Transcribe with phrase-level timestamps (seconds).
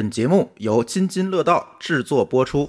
[0.00, 2.66] 本节目由津津乐道制作播出。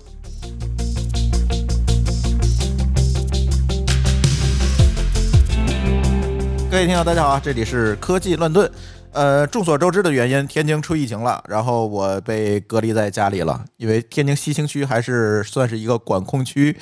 [6.70, 8.70] 各位听友，大家好，这里是科技乱炖。
[9.13, 16.75] 呃，众所周知的原因，天津出疫情了，然后我被隔离在家里了，因为天津西青区还是算是一个管控区。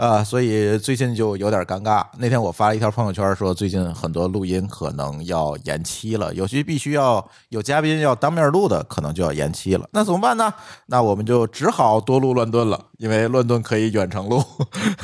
[0.00, 2.02] 啊，所以最近就有点尴尬。
[2.16, 9.86] 那天我发了一条朋友圈，说最近很多录音可能要延期了，有些必须要有嘉宾要当面录的，可能就要延期了。
[9.92, 10.50] 那怎么办呢？
[10.86, 14.42] 那我们就只好多录乱炖了，因为乱炖可以远程录。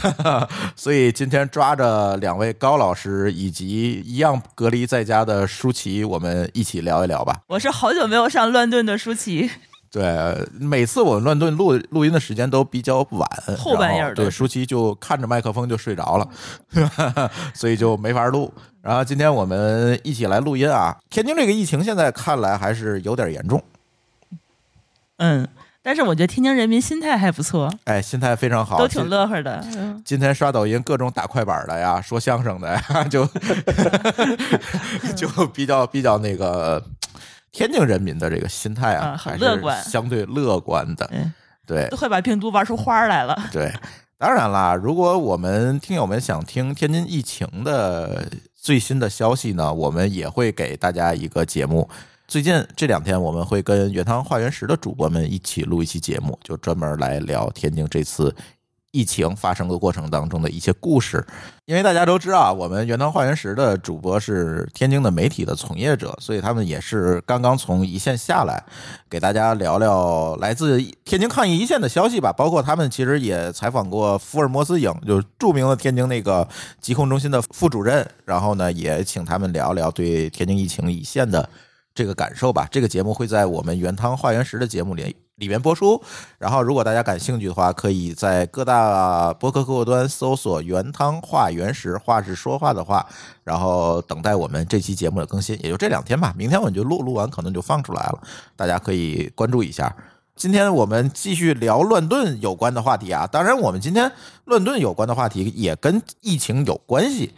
[0.74, 7.42] 所以今天抓着两位高老师以及一样隔离在家的舒淇，我们一起聊一聊吧。
[7.48, 9.50] 我是好久没有上乱炖的舒淇。
[9.90, 16.28] 对，每次我乱炖录录音的时间都比较晚，后半夜对，舒淇就看着麦克风就睡着了，
[17.54, 18.52] 所以就没法录。
[18.82, 20.96] 然后今天我们一起来录音啊！
[21.08, 23.62] 天津这个疫情现在看来还是有点严重，
[25.16, 25.48] 嗯，
[25.82, 29.64] 但是我觉得天津人民心态还不错，哎，心态非常好，都挺乐呵的。
[30.04, 33.26] 今天刷抖音，各种打快板的呀，说相声的呀， 就
[35.16, 36.82] 就比较比较那个。
[37.56, 41.10] 天津人民的这个心态啊，很乐观，相对乐观的，
[41.66, 43.34] 对，都会把病毒玩出花来了。
[43.50, 43.72] 对，
[44.18, 51.88] 当然啦，如果我们听友们想听天津疫情的最新的消息呢，我们也会给大家一个节目。
[52.28, 58.34] 最近这两天，我们会跟原汤化原石的主播们一起录一期节目，就专门来聊天津这次。
[58.96, 61.22] 疫情发生的过程当中的一些故事，
[61.66, 68.64] 因为大家都知道啊，我们原汤化原石的主播是天津的媒体的从业者，所以他们也是刚刚从一线下来，
[69.10, 72.32] 给大家聊聊来自天津抗疫一线的消息吧。
[72.32, 76.48] 包括他们其实也采访过福尔摩斯影，就是著名的天津那个
[76.80, 81.46] 疾控中心的副主任，然后呢，也请他们聊聊对天津疫情一线的
[81.94, 82.66] 这个感受吧。
[82.70, 85.25] 这个节目会在我们原汤化原石的节目里。
[85.36, 86.02] 里面播出，
[86.38, 93.06] 然后如果大家感兴趣的话，可以在各大播客客户端搜索“原汤化原石”，话是说话的话，
[93.44, 96.32] 然后等待我们这期节目的更新，也就这两天吧。
[96.38, 98.18] 明天我们就录，录完可能就放出来了，
[98.56, 99.94] 大家可以关注一下。
[100.34, 104.10] 今天我们继续聊乱炖有关的话题啊，当然我们今天
[104.46, 107.34] 乱炖有关的话题也跟疫情有关系。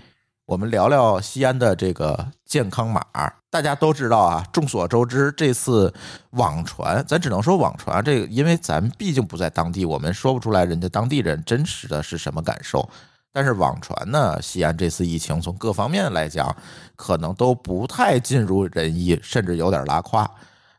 [0.48, 3.04] 我们聊聊西安的这个健康码。
[3.50, 5.92] 大家都知道啊，众所周知，这次
[6.31, 12.88] 网传，咱只能说网传这个，因为咱毕竟不在当地，我们说不出来人家当地人真实的是什么感受。
[13.31, 16.56] 但是网传呢，西安这次疫情从各方面来讲，
[16.97, 20.31] 可能都不太尽如人意，甚至有点拉胯。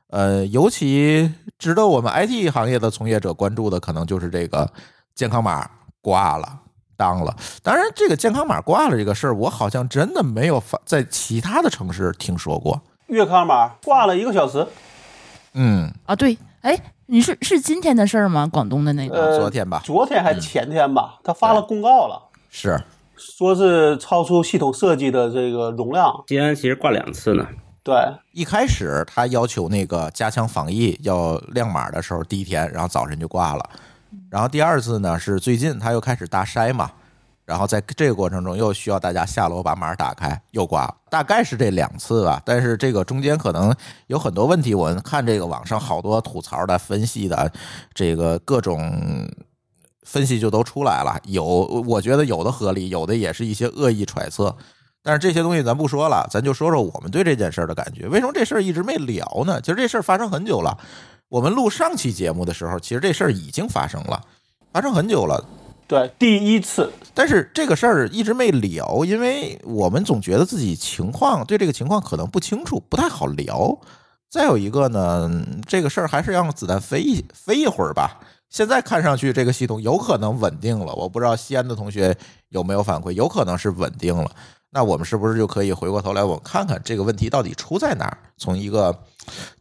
[0.08, 4.68] 呃，尤其值得我们 IT 行业的从业者关注的，可能就是这个
[5.14, 5.70] 健康码
[6.02, 6.60] 挂了。
[7.00, 7.34] 当了，
[7.64, 12.82] 当然，这个健康码挂了这个事儿，我好像真的没有在其他的城市听说过。
[13.08, 14.68] 粤康码挂了一个小时。
[15.54, 18.46] 嗯啊，对，哎，你是是今天的事儿吗？
[18.52, 19.40] 广东的那个？
[19.40, 22.84] 昨天吧，昨天还前天吧，他发了公告了，是
[23.16, 26.24] 说是超出系统设计的这个容量。
[26.28, 27.48] 西安其实挂两次呢。
[27.82, 27.96] 对，
[28.34, 33.70] 一开始他要求那个加强防疫要亮码的时候，第一天，然后早晨就挂了。
[34.30, 36.92] 然后第二次呢是最近他又开始大筛嘛，
[37.46, 42.42] 然后在这个过程中又需要大家下楼把码打开，又挂了，大概是这两次吧。
[42.46, 43.76] 但是这个中间可能
[44.08, 47.52] 有很多问题，我们看这个网上好多吐槽的、分析的，
[47.94, 49.28] 这个各种
[50.04, 51.20] 分析就都出来了。
[51.26, 51.44] 有
[51.88, 54.56] 我觉得有的合理，有的也是一些恶意揣测。
[55.02, 58.08] 但是这些东西咱不说了，咱就说说我们对这件事儿的感觉。
[58.08, 59.62] 为什么这事儿一直没聊呢？
[59.62, 60.78] 其实这事儿发生很久了。
[61.30, 64.20] 我们录上期节目的时候，其实这事儿已经发生了，
[64.74, 65.46] 发生很久了。
[65.88, 66.92] 对，第一次。
[67.14, 73.78] 但是这个事儿一直没聊，因为我们总觉得自己情况对这个情况可能不清楚，不太好聊。
[74.28, 75.30] 再有一个呢，
[75.68, 78.20] 这个事儿还是让子弹飞一飞一会儿吧。
[78.50, 82.18] 现在看上去这个系统有可能稳定了，我不知道西安的同学
[82.50, 84.32] 有没有反馈，有可能是稳定了。
[84.72, 88.18] 那我们是不是就可以回过头来，我们看看这个问题到底出在哪儿？
[88.38, 88.96] 从一个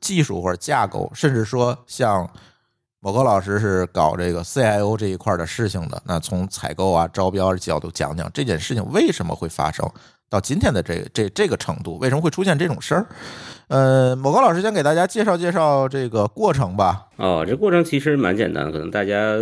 [0.00, 2.28] 技术或者架构，甚至说像
[3.00, 9.88] 某个老师是搞这个 CIO 这一块的事情的，那从采购啊、招标的角度讲讲这件事情为什么会发生
[10.28, 13.06] 到今天的这这这个程度，为什么会出现这种事儿？
[13.68, 17.06] 呃，某个老师先给大家介绍介绍这个过程吧。
[17.16, 19.34] 哦，这过程其实蛮简单，可能大家。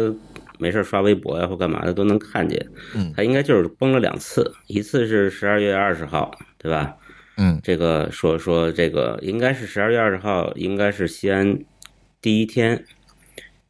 [0.59, 6.97] 没事刷微博呀或干嘛的都能看见，嗯，他应该就是崩了两次，一次是十二月二十号，对吧？
[7.37, 11.59] 嗯，这个说说这个应该是十二月二十号，应该是西安
[12.21, 12.85] 第一天，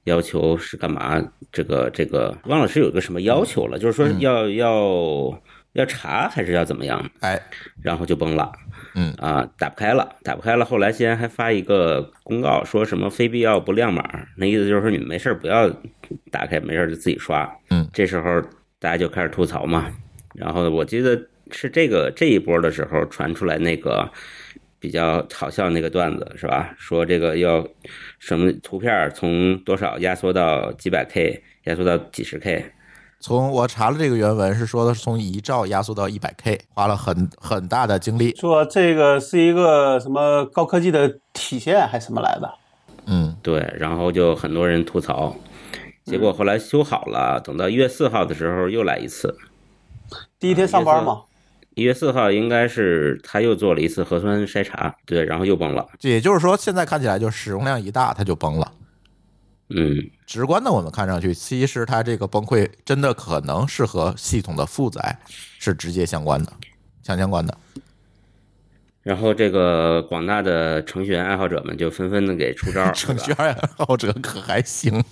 [0.05, 1.23] 要求是干嘛？
[1.53, 5.43] 这个这个忘了是有个什么要求了，就是说要要
[5.73, 7.11] 要查还是要怎么样？
[7.21, 7.41] 哎，
[7.83, 8.53] 然后就崩了。
[8.99, 10.65] 嗯啊，打不开了，打不开了。
[10.65, 15.69] 后来西安还发一个公告，说什么非必要不亮码，那意思就是说你们没事不要
[16.31, 17.51] 打开，没事就自己刷。
[17.69, 18.41] 嗯，这时候
[18.79, 19.93] 大家就开始吐槽嘛。
[20.35, 24.11] 然后我记得是这个这一波的时候传出来那个
[24.79, 26.75] 比较好笑那个段子是吧？
[26.79, 27.67] 说这个要
[28.19, 32.73] 什么图片从多少压缩到几百 K，压缩到几十 K。
[33.19, 38.35] 从我查了这个原文是说的是从一兆压缩到一百 K，花了很很大的精力。
[38.37, 42.55] 说这个是一个什么高科技的体现还是什么来的？
[43.07, 45.35] 嗯，对，然后就很多人吐槽，
[46.05, 49.37] 结果后来修好了，等到一月四号的时候又来一次。
[50.39, 51.23] 第一天上班嘛，
[51.77, 55.87] 一月四号应该是他又做了一次核酸筛查，对，然后又崩了。
[55.99, 58.73] 这也就是说，现在看起来就使用量一大，它就崩了。
[59.69, 59.95] 嗯，
[60.27, 65.19] 直观的我们看上去，其实它这个崩溃真的可能是和系统的负载
[65.59, 66.51] 是直接相关的，
[67.03, 67.55] 强相关的。
[69.03, 75.05] 然后这个广大的程序员爱好者们就纷纷的给出招， 程序员爱好者可还行？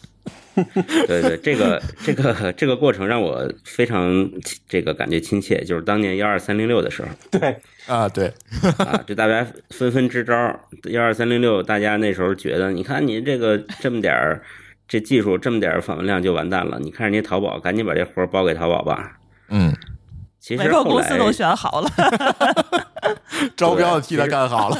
[1.06, 4.30] 对对，这个这个这个过程让我非常
[4.68, 7.56] 这个感觉亲切，就是当年幺二三零六的时候对，
[7.86, 8.32] 啊，对，
[8.78, 10.60] 啊，就大家纷纷支招儿。
[10.84, 14.42] 幺二三零六，大家那时候觉得，你看你这个这么点儿
[14.86, 16.78] 这技术，这么点儿访问量就完蛋了。
[16.80, 19.18] 你看人家淘宝，赶紧把这活儿包给淘宝吧。
[19.48, 19.74] 嗯，
[20.38, 21.90] 其实后来公司都选好了。
[23.56, 24.78] 招标替他干好了。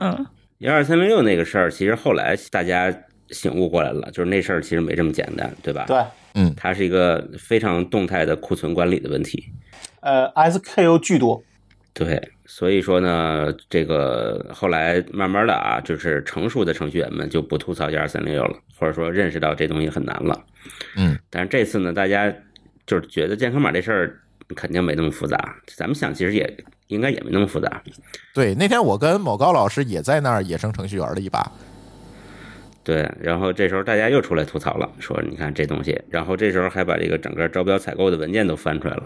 [0.00, 0.26] 嗯，
[0.58, 2.92] 幺二三零六那个事儿，其实后来大家
[3.32, 5.84] 醒悟过来了，就是那事儿其实没这么简单，对吧？
[5.88, 5.98] 对，
[6.34, 9.44] 嗯它是一个非常动态的库存管理的问题。
[10.00, 11.42] 呃，SKU 巨多，
[11.94, 20.44] 对，所以说呢，这个后来慢慢的啊，就是成熟的程序员们就不吐槽幺二三零六了，或者说认识到这东西很难了。
[20.96, 22.32] 嗯，但是这次呢，大家
[22.86, 24.20] 就是觉得健康码这事儿
[24.56, 25.56] 肯定没那么复杂。
[25.76, 27.82] 咱们想，其实也应该也没那么复杂。
[28.34, 31.50] 对，那天我跟某高老师也在那儿野生程序员了一把。
[32.84, 39.04] 对，然后这时候大家又出来吐槽了，说你看这东西，然后这时候还把这个整个招标采购的文件都翻出来了，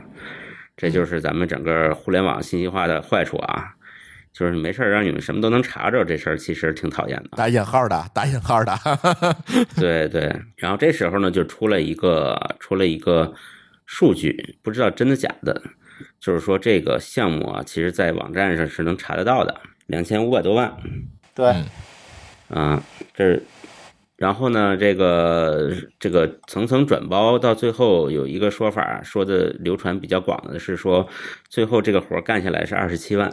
[0.77, 3.75] 这就是咱们整个互联网信息化的坏处啊，
[4.33, 7.37] 就是没事儿让你们什么都能查着，这事儿其实挺讨厌的。
[7.37, 8.75] 打引号的，打引号的。
[9.77, 13.35] 对对，然后这时候呢，就出了一个出了一个
[13.85, 15.61] 数据，不知道真的假的，
[16.19, 19.55] 就是说这个项目啊，其实在网站上是能查得到的，
[19.87, 20.75] 两千五百多万
[21.35, 21.55] 对，
[22.49, 22.83] 嗯啊，
[23.15, 23.43] 这是。
[24.17, 31.07] 然后呢，这个这个层层转包到最后有一个说法，说的流传比较广的是说，
[31.49, 33.33] 最后这个活干下来是二十七万。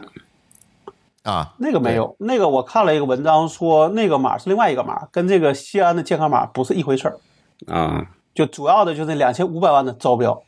[1.23, 7.17] 啊，那个没有，那个我看了一个文章说那个码是另外一个码，跟这个西安的健康码不是一回事儿，
[7.67, 10.43] 啊，就主要的就是两千五百万的招标，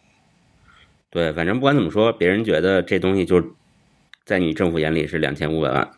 [1.09, 3.41] 对，反正不管怎么说，别人觉得这东西就
[4.25, 5.89] 在你政府眼里是两千五百万，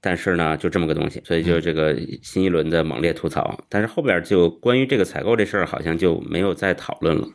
[0.00, 3.62] 但是呢，就这么个东西，所以就这个新一轮的猛烈吐槽。
[3.68, 7.28] 但是后边就关于这个采购这事儿，好像就没有再讨论了，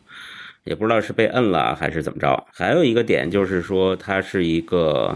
[0.63, 2.47] 也不知道是被摁了还是怎么着。
[2.51, 5.15] 还有一个点就是说，它是一个，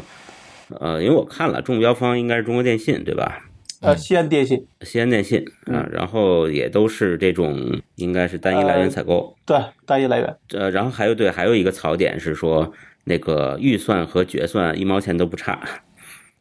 [0.79, 3.45] 呃，因为我看了中标方应该是中国电信，对吧？
[3.81, 9.33] 呃，西安电信，西安电信啊，然后也都是这种应该是单一来源采购。
[9.45, 12.73] 对，单一来源，呃，然后还有对，还有一个槽点是说，
[13.05, 15.61] 那个预算和决算一毛钱都不差。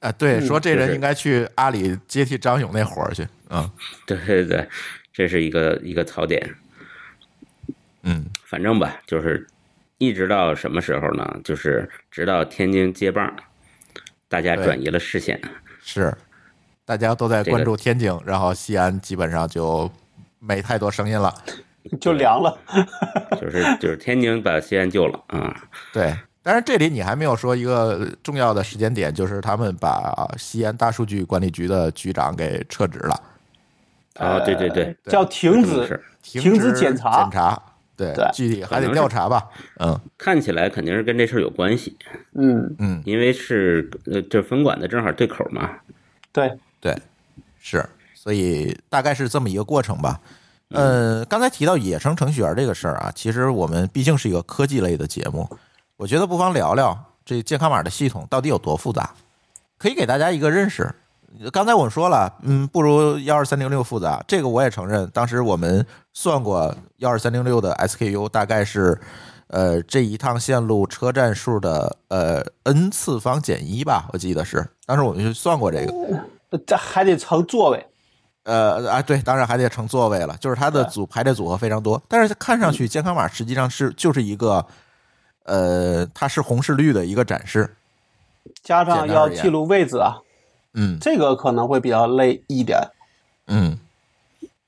[0.00, 3.26] 啊，对，嗯说这人应该去阿里接替张勇那活儿去。
[3.48, 3.70] 啊
[4.06, 4.68] 对对对，
[5.12, 6.54] 这是一个一个槽点。
[8.02, 9.46] 嗯，反正吧，就是
[9.98, 11.40] 一直到什么时候呢？
[11.42, 13.34] 就是直到天津接棒，
[14.28, 15.40] 大家转移了视线。
[15.82, 16.16] 是，
[16.84, 19.90] 大家都在关注天津，然后西安基本上就
[20.38, 21.34] 没太多声音了。
[22.00, 22.56] 就凉了。
[23.40, 25.68] 就是就是天津把西安救了啊！
[25.92, 26.14] 对，
[26.48, 33.22] 但是这里你还没有说一个重要的时间点，就是他们把西安大数据管理局的局长给撤职了，
[34.14, 37.20] 啊，对对对，叫停止停止止检查。
[37.20, 37.62] 检查。
[37.94, 39.46] 对对，具体还得调查吧。
[39.80, 40.00] 嗯。
[40.16, 41.94] 看起来肯定是跟这事儿有关系，
[42.32, 45.68] 嗯，嗯，因为是呃这分管的正好对口嘛。
[46.32, 46.96] 对，对，
[47.60, 50.18] 是，所以大概是这么一个过程吧。
[50.70, 55.46] 呃，刚才提到野生程序员这个事儿啊，其实我们毕竟是一个科技类的节目，
[55.98, 59.10] 我觉得不妨聊聊这健康码的系统到底有多复杂，
[59.76, 60.94] 可以给大家一个认识。
[61.52, 65.10] 刚才我们说了，嗯，不如幺二三零六复杂，这个我也承认。
[65.10, 68.96] 当时我们算过幺二三零六的 SKU 大概是，
[69.48, 74.64] 呃，这一趟线路车站数的呃 n 次方减一吧，我记得是。
[74.86, 77.84] 当时我们就算过这个，这还得乘座位，
[78.44, 84.64] 呃啊，对，当然还得乘座位了，就是它的组排列组合非常多，但是看上去健康码实际上是就是一个
[85.48, 87.74] 呃，它是红是绿的一个展示。
[88.62, 90.18] 加上要记录位置啊，
[90.74, 92.78] 嗯这个可能会比较累一点。
[93.46, 93.78] 嗯，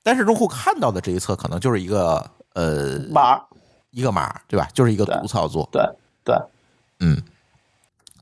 [0.03, 3.39] 但是用户看到的这一侧可能就是一个呃码，
[3.91, 4.67] 一个码，对吧？
[4.73, 5.67] 就是一个图操作。
[5.71, 5.83] 对
[6.23, 6.35] 对，
[6.99, 7.21] 嗯，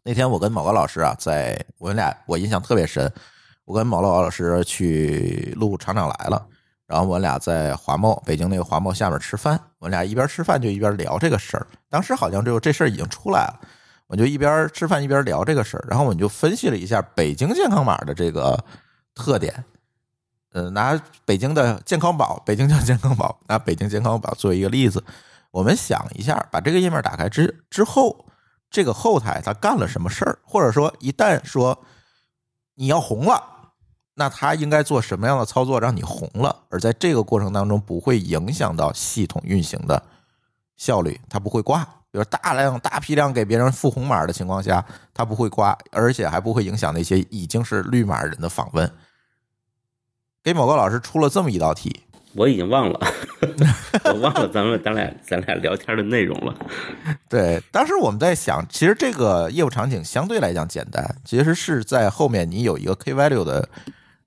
[0.03, 3.11] 那天我跟某个老师啊，在我们俩我印象特别深，
[3.65, 6.45] 我跟某个老师去录《厂长来了》，
[6.89, 11.67] 然后我俩在华贸北京那个华贸下面吃饭，我俩一边吃饭就一边聊这个事儿。
[11.87, 13.59] 当时好像就这事儿已经出来了，
[14.07, 18.57] 我就一边吃饭一边聊这个事儿，然后我们就分析了一下北京健康码的这个
[19.13, 19.63] 特点。
[20.51, 25.03] 呃，拿北京的健康宝，北京叫健康宝，拿北京健康宝作为一个例子，
[25.51, 28.25] 我们想一下，把这个页面打开之之后，
[28.71, 31.79] 这个后台它干了什么事儿，或者说一旦说
[32.73, 33.43] 你要红了，
[34.19, 40.03] 那他应该做什么样的操作让你红了，而在这个过程当中不会影响到系统运行的
[40.75, 41.87] 效率，它不会挂。
[42.11, 44.83] 比如大量大批量给别人付红码的情况下，
[45.13, 48.91] 它不会挂，而且还不会影响那些已经是绿码人的访问。
[50.43, 52.01] 给某个老师出了这么一道题，
[52.33, 52.99] 我已经忘了，
[54.03, 56.53] 我忘了咱们咱俩咱俩聊天的内容了。
[57.29, 63.69] 对，当时我们在想，其实这个业务场景相对来讲简单，其实是在后面你有一个 key value 的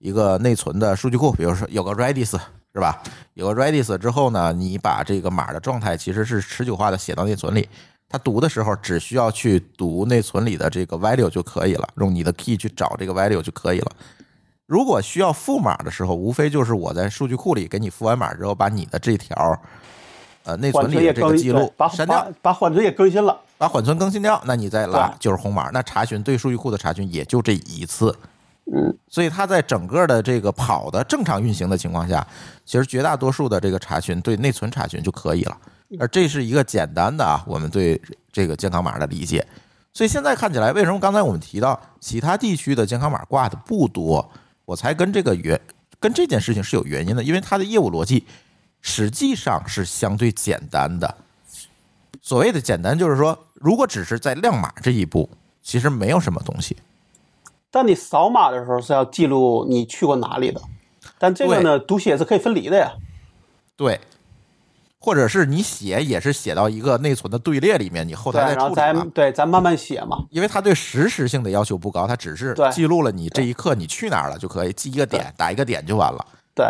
[0.02, 2.37] 一个内存的数据库，比如说有个 Redis
[2.75, 3.00] 是吧？
[3.35, 7.68] 有个 Redis 之后呢，你把这个码的状态其实是持久化的写到内存里，
[8.09, 13.92] 它读的时候只需要去读内存里的这个 value 就可以了，用你的 key 去找这个 value 就可以了。
[14.66, 19.56] 如果需要赋码的时候，无非就是我在数据库里给你赋完码之后，把你的这条
[20.42, 23.38] 呃内存里的这个记录删掉把，缓存也更新了。
[23.56, 25.71] 把缓存更新掉，那你再拉就是红码。
[25.73, 28.12] 那查询对数据库的查询也就这一次，
[28.71, 32.26] 嗯，所以它在整个的这个跑的正常运行的情况下，
[32.64, 35.59] 其实绝大多数的这个查询对内存查询就可以了。
[35.99, 38.00] 而这是一个简单的啊，我们对
[38.33, 39.47] 这个健康码的理解。
[39.92, 44.31] 所以现在看起来，为什么刚才我们提到其他地区的健康码挂的不多？
[44.64, 45.61] 我才跟这个原
[46.00, 48.25] 跟这件事情是有原因的，因为它的业务逻辑
[48.81, 51.14] 实际上是相对简单的。
[52.23, 55.28] 所谓的简单，就是说，如果只是在亮码这一步，
[55.62, 56.76] 其实没有什么东西。
[57.73, 60.61] 但你扫码的时候是要记录你去过哪里的，
[61.19, 62.93] 但这个呢，读写是可以分离的呀。
[63.75, 63.99] 对，
[64.99, 68.93] 或者是你写也是写到一个内存的队列里面，你后，台再然后处理嘛。
[68.93, 70.26] 咱对咱慢慢写嘛。
[70.31, 76.26] 因为它对实时性的要求不高，它只是记录了你这一刻你去哪儿了就可以，记一个点，打一个点就完了。
[76.55, 76.67] 对，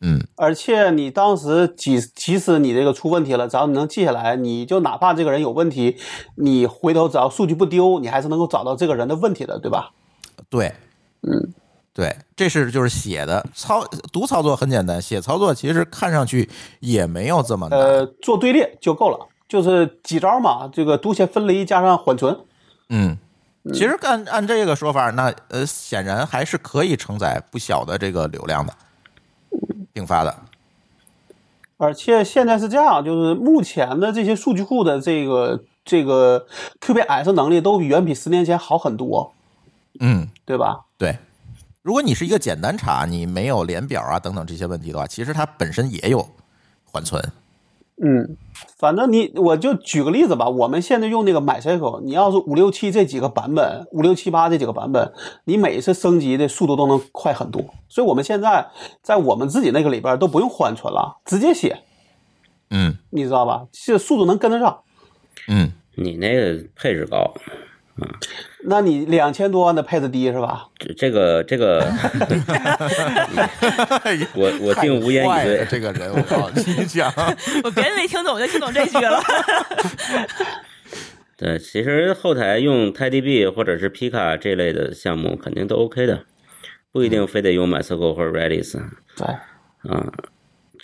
[0.00, 5.98] 嗯，而且你当时即即使你这个出问题了，只要你能记下来，你就哪怕这个人有问题，
[6.36, 9.90] 你回头只要数据不丢，你还是能够找到这个人的问题的，对吧？
[10.54, 10.72] 对，
[11.22, 11.52] 嗯，
[11.92, 17.76] 对，这是就是写的操读操作很简单，写操作其实看上去也没有这么难。
[17.76, 19.18] 呃，做队列就够了，
[19.48, 22.38] 就是几招嘛，这个读写分离加上缓存。
[22.88, 23.18] 嗯，
[23.72, 28.72] 其实按按这个说法，那呃显然还是可以承载不小的这个流量的，
[29.92, 30.32] 并发的。
[31.78, 36.46] 而且现在是这样，就是目前的这些数据库的这个这个
[36.80, 39.34] QPS 能力都比远比十年前好很多，
[40.00, 40.86] 嗯，对吧？
[40.98, 41.16] 对。
[41.82, 46.26] 如果你是一个简单查，你没有连表啊等等这些问题的话，其实它本身也有
[46.84, 47.22] 缓存。
[48.02, 48.36] 嗯，
[48.76, 55.12] 反正你我就举个例子吧，我们现在用那个 MySQL，你要是五六七这几个版本，五六七八这几个版本，
[55.44, 57.62] 你每一次升级的速度都能快很多。
[57.88, 58.66] 所以我们现在
[59.00, 61.84] 在我们自己那个里边都不用缓存了，直接写，
[62.70, 63.66] 嗯你知道吧？
[63.70, 64.80] 这速度能跟得上。
[65.46, 67.32] 嗯，你那个配置高，
[68.64, 70.66] 那你两千多万的配置低是吧？
[70.78, 71.80] 这这个这个，
[74.34, 75.66] 我我竟无言以对。
[75.70, 77.12] 这个人，我靠，你讲，
[77.62, 79.22] 我别人没听懂，我就听懂这句了。
[81.36, 86.24] 对，其实后台用 TiDB 或者是 Pika 这类的项目肯定都 OK 的，
[86.92, 88.80] 不一定非得用 MySQL 或者 Redis
[89.16, 89.26] 对，
[89.90, 90.12] 啊。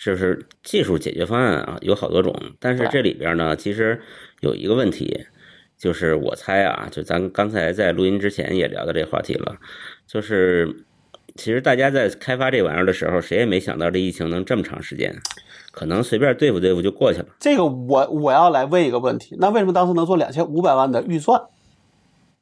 [0.03, 4.01] 就是技术解决方案啊，有好多种，但是这里边呢，其实
[4.39, 5.27] 有一个问题，
[5.81, 9.55] 就是我猜啊，就咱刚才在录音之前也聊到这话题了，
[10.05, 10.85] 就是
[11.35, 15.11] 其实大家在开发这玩意儿的时候，谁也没想到这疫情能这么长时间，
[15.71, 17.25] 可能随便对付对付就过去了。
[17.39, 21.41] 这个我我要来问一个问题，那为什么当时能做两千五百万的预算？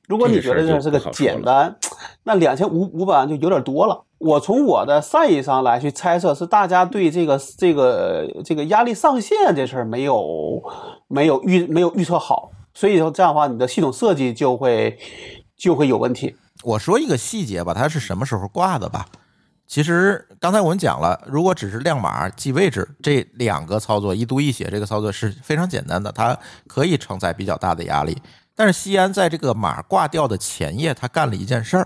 [0.10, 1.78] 如果你觉得这是个简单，
[2.24, 4.04] 那两千五五百万就有点多了。
[4.18, 10.62] 我从我的善意上来去猜测，是大家对这个这个这个压力上限这事儿没有
[11.08, 14.98] 没有预没有预测好，所以说这样的话，你的系统设计就会
[15.58, 16.34] 就会有问题。
[16.64, 19.06] 我说一个细节吧，它是什么时候挂的吧？
[19.68, 28.18] 其实刚才我们讲了，如果只是亮码记位置这两个操作一读一写，这个操作是非常简单的，它可以承载比较大的压力。
[28.56, 31.86] 但是西安在这个码挂掉的前夜，他干了一件事儿，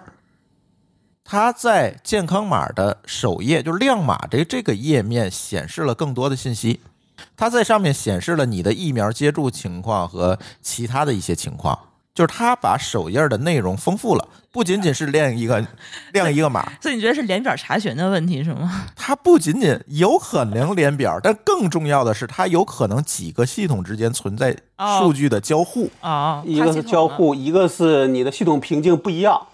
[1.24, 6.82] 他在健康码的首页，就是亮码这这个页面显示了更多的信息，
[7.36, 11.78] 它在上面显示了你的疫苗接种情况和其他的一些情况。
[12.14, 15.66] 就是它把首页的内容丰富了，不仅仅是亮一个
[16.14, 18.86] 亮一个码，所以你觉得是连表查询的问题是吗？
[18.96, 24.56] 它不仅仅有可能连表，但更重要的是，它有可能几个系统之间存在
[25.00, 25.90] 数据的交互。
[26.02, 29.48] 哦，一个是交互，一个是你的系统瓶颈不一样，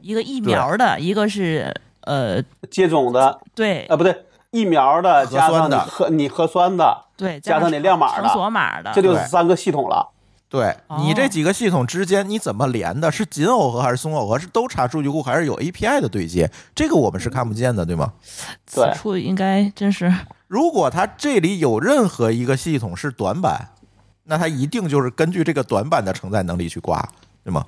[0.00, 3.82] 一个疫苗的，一个是呃接种的，对。
[3.82, 5.80] 啊不对，疫苗的核酸的。
[5.80, 10.14] 核你核酸的，对，加上那亮码的，锁码的，这就是三个系统了。
[10.48, 13.12] 对你这几个系统之间你怎么连的？
[13.12, 14.38] 是紧耦合还是松耦合？
[14.38, 16.50] 是都查数据库还是有 API 的对接？
[16.74, 18.14] 这个我们是看不见的，对吗？
[18.64, 20.10] 此处应该真是。
[20.48, 23.72] 如果它这里有任何一个系统是短板，
[24.24, 27.06] 那它一定就是根据这个短板的承载能力去挂，
[27.44, 27.66] 对吗？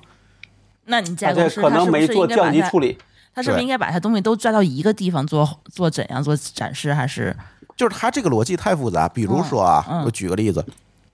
[0.85, 2.97] 那你架构师可能没做降级处理，
[3.35, 6.91] 他是不是应该把它东西都抓到一个地方做做怎样做展示？
[6.91, 7.37] 还是
[7.81, 9.09] 就是它这个逻辑太复杂？
[9.09, 10.63] 比如说啊，我举个例子。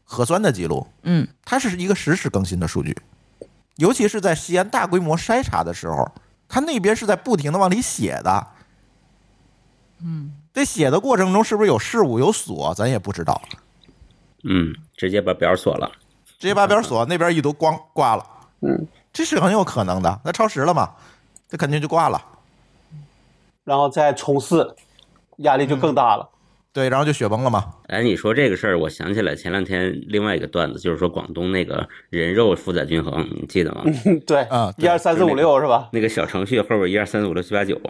[0.03, 2.97] 核酸的记录，嗯，它是一个实时更新的数据，
[3.75, 6.09] 尤其是在西安大规模筛查的时候，
[6.47, 8.47] 它那边是在不停的往里写的，
[10.01, 13.41] 嗯，这写的过程中是不是有事故有锁，咱也不知道，
[14.43, 15.91] 嗯，直接把表锁了，
[16.39, 18.25] 直接把表锁，那边一读光挂了，
[18.61, 20.91] 嗯，这是很有可能的，那超时了嘛，
[21.49, 22.23] 这肯定就挂了，
[23.65, 24.73] 然后再冲四，
[25.39, 26.29] 压力就更大了。
[26.77, 27.73] 对，然后就雪崩了嘛。
[27.87, 33.83] 哎，你说这个事儿，我想起来前两天另外一个段子，就是说广东那个人肉负载均衡，你记得吗？
[34.27, 35.89] 对，啊，一二三四五六是吧？
[35.91, 37.81] 那个小程序后边一二三四五六七八九，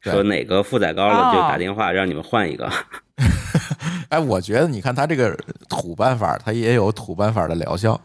[0.00, 2.66] 说哪个负载高了就打电话让你们换一个。
[4.08, 5.36] 哎，我觉得你看他这个
[5.68, 8.00] 土办法，他也有土办法的疗效。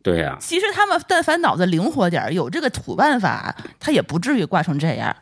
[0.00, 5.16] 对呀，其实他们但凡脑子灵活点，有这个土办法，他也不至于挂成这样。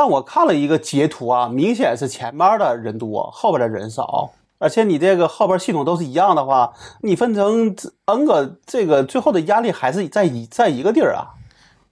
[0.00, 4.32] 但我看了一个截图啊，明显是前面的人多，后边的人少。
[4.56, 11.36] 而且你这个后边系统都是一样的话，你分成 N 个，这个最后的压力还是在一在一个地儿啊，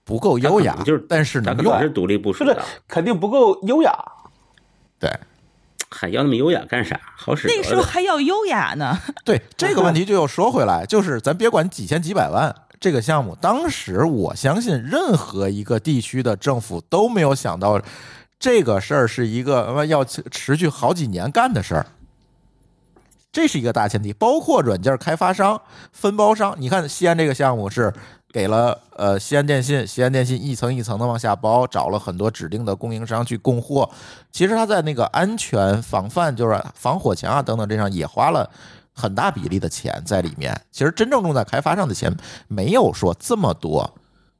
[0.03, 0.75] 不够优雅。
[0.83, 3.93] 就是，但是能用是独立部署的，肯定不够优雅。
[4.97, 5.11] 对，
[5.91, 6.99] 还要那么优雅干啥？
[7.15, 7.47] 好使。
[7.47, 8.97] 那时候还要优雅呢。
[9.23, 12.55] 对 这个问题就又说回来，就是咱别管几千几百万。
[12.79, 17.81] 这个项目当时，我相信任何一个地区的政府都没有想到，
[18.39, 21.85] 这个事儿是一个要持续好几年干的事儿。
[23.31, 25.61] 这是一个大前提，包括软件开发商、
[25.91, 26.55] 分包商。
[26.57, 27.93] 你看西安这个项目是
[28.31, 33.87] 给了呃西安电信，西安电信一层一层的往下包，找了很多指定的供应商去供货。
[34.31, 38.49] 其实他在那个安全防范，就是防火墙啊等等这上也花了。
[38.99, 42.13] 很大比例的钱在里面，其实真正用在开发上的钱
[42.49, 43.89] 没有说这么多。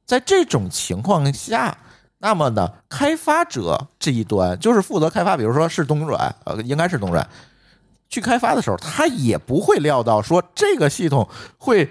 [0.04, 1.78] 在这种情况下，
[2.18, 7.26] 那么呢，开发者这一端就是负责开发，比如说是东软，呃，应该是东软，
[8.08, 11.88] 去开发的时候，他也不会料到说这个系统会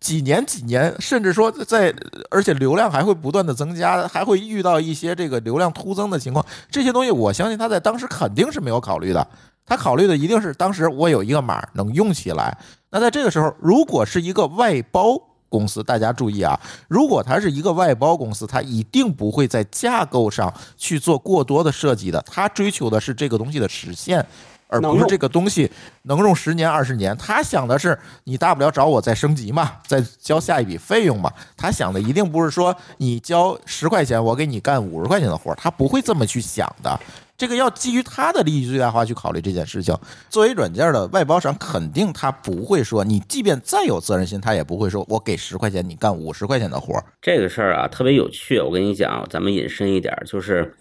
[0.00, 1.94] 几年几年，甚至说在，
[2.30, 6.44] 而且流量还会不断的增加，还会遇到一些这个流量突增的情况。
[6.70, 9.28] 这些东西，我相信他在当时肯定是没有考虑的。
[9.68, 12.56] 他考虑的一定是当时我有一个码能用起来。
[12.90, 22.22] 那在这个时候，如果是一个外包公司，大家注意啊，如果它是一个外包公司，它一定不会在架构上去做过多的设计的。
[22.26, 24.24] 它追求的是这个东西的实现，
[24.68, 25.70] 而不是这个东西
[26.02, 27.16] 能用十年二十年。
[27.16, 31.30] 他想的是，你大不了找我再升级嘛，再交下一笔费用嘛。
[31.56, 36.98] 他想的一定不是说你交十块钱，我给你干五十块钱的活他不会这么去想的。
[37.38, 39.96] 这个要基于他的利益最大化去考虑这件事情。
[40.28, 48.58] 作为软件的外包商，肯定他不会说，你即便再有责任心，他也不会说我给十块钱你干五十块钱的活这个事儿啊，特别有趣。
[48.58, 50.74] 我跟你讲，咱们引申一点，就是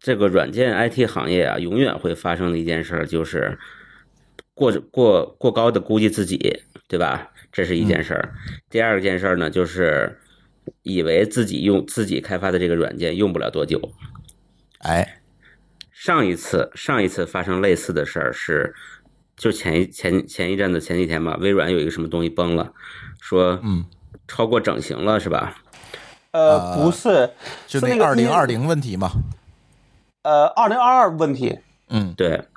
[0.00, 3.58] 这个软件 IT 行业啊，永远会发生的一件事，就是
[4.54, 7.28] 过过过高的估计自己，对吧？
[7.52, 8.32] 这是一件事儿。
[8.70, 10.18] 第二件事儿呢，就是
[10.84, 13.78] 以为自己用自己开发的这个软件用不了多久。
[14.78, 15.18] 哎。
[16.04, 18.74] 上一次上一次发生类似的事儿是，
[19.36, 22.72] 就前一前前一阵子前几天吧，微软有一个什么东西崩了，
[23.20, 23.84] 说嗯
[24.26, 25.62] 超过整形了是吧？
[26.32, 27.30] 呃，不是，
[27.68, 29.12] 就那二零二零问题嘛。
[30.22, 31.60] 呃，二零二二问题。
[31.88, 32.48] 嗯，对。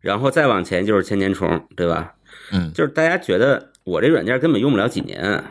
[0.00, 2.14] 然后再往前就是千年虫，对吧？
[2.50, 5.44] 嗯，就是大家觉得我这软件根本用不了几年，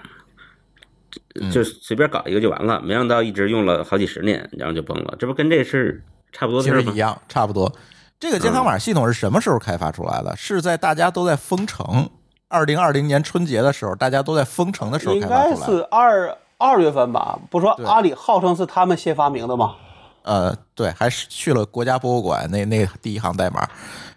[1.52, 6.02] 就随便搞一个就完了，没想到一直用了好几十年，然后就崩了，这不跟这是。
[6.36, 6.70] 差不多其？
[6.70, 7.72] 实一样，差不多。
[8.20, 10.36] 这个健康码系统是什么时候开发出来的？
[10.36, 12.10] 是在大家都在封城，
[12.50, 15.88] 二零二零年春节的时候，大家都在封城的时候应开发该是出来的。
[15.90, 17.40] 二二月份吧？
[17.50, 19.76] 不说阿里号称是他们先发明的吗？
[20.24, 23.68] 呃，对，还是去了国家博物馆那那第一行代码。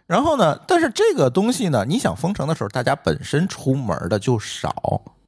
[0.06, 4.72] 然后呢，但是这个东西呢，你想封城的时候，大家本身出门的就少，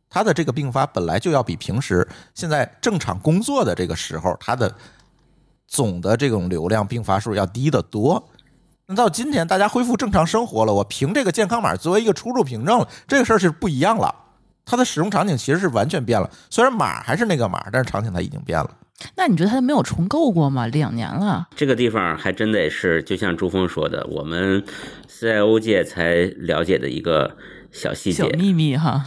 [0.09, 4.73] 它的这个并发本来就要比平时现在正常工作的这个时候，它的
[5.71, 8.29] 总的这种流量并发数要低得多。
[8.87, 14.13] 那到今天大家恢复正常生活了，我凭这个健康码作为一个出入凭证了，这个事儿是不一样了。
[14.67, 18.77] 它的使用场景其实是完全变了，虽然码还是那个码，但是场景它已经变了。
[19.17, 20.67] 那你觉得它没有重构过吗？
[20.67, 24.63] 两年了，这个地方还真得是，就像朱峰说的，我们
[25.09, 27.37] CIO 界才了解的一个
[27.71, 29.03] 小细节小秘密哈。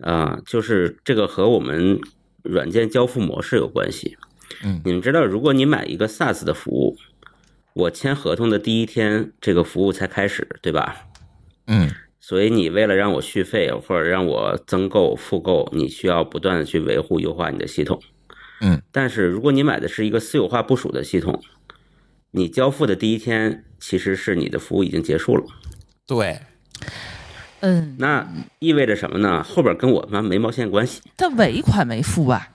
[0.00, 1.98] 啊、就是这个和我们
[2.42, 4.18] 软件交付模式有关系。
[4.62, 6.96] 嗯你们知道，如果你买一个 SaaS 的服务，
[7.74, 11.06] 我签合同的第一天，这个服务才开始，对吧？
[11.66, 18.00] 嗯，所以你为了让我续费或者让我增购、复购，你需要不断的去维护、优化你的系统。
[18.60, 21.40] 嗯，但是如果你买的是一个私有化部署的系统，
[22.32, 25.44] 你交付的第一天其实是你的服务已经结束了。
[26.06, 26.40] 对，
[27.60, 28.26] 嗯，那
[28.58, 29.42] 意味着什么呢？
[29.42, 32.48] 后边跟我们没毛线关系，他尾款没付吧？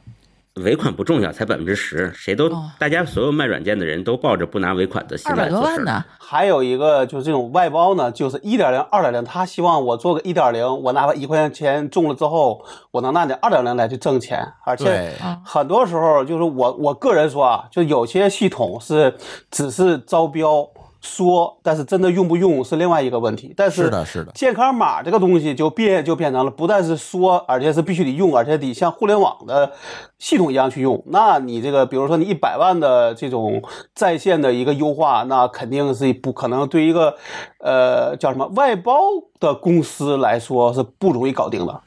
[0.61, 6.05] 尾款不重要，才百分之十，谁都哦大家所有卖软件的人都抱着不拿尾款的心态做事呢？
[6.19, 15.11] 还有一个就是这种外包呢，就是一点零、二点零，他希望我做个一点零，我哪怕一块钱中了之后，我能拿点二点零来去挣钱，而且
[15.43, 19.15] 很多时候就是我我个人说啊，就有些系统是
[19.49, 20.69] 只是招标
[21.03, 23.53] 说，但是真的用不用是另外一个问题。
[23.55, 29.73] 但是是的，是的，健康码这个东西就变就变成了不但是说，而且是必须得用，而且得像互联网的
[30.17, 31.03] 系统一样去用。
[31.07, 33.61] 那你这个，比如说你一百万的这种
[33.93, 37.17] 在线的一个优化，那肯定是不可能对一个
[37.59, 38.95] 呃叫什么外包
[39.41, 41.81] 的公司来说是不容易搞定的。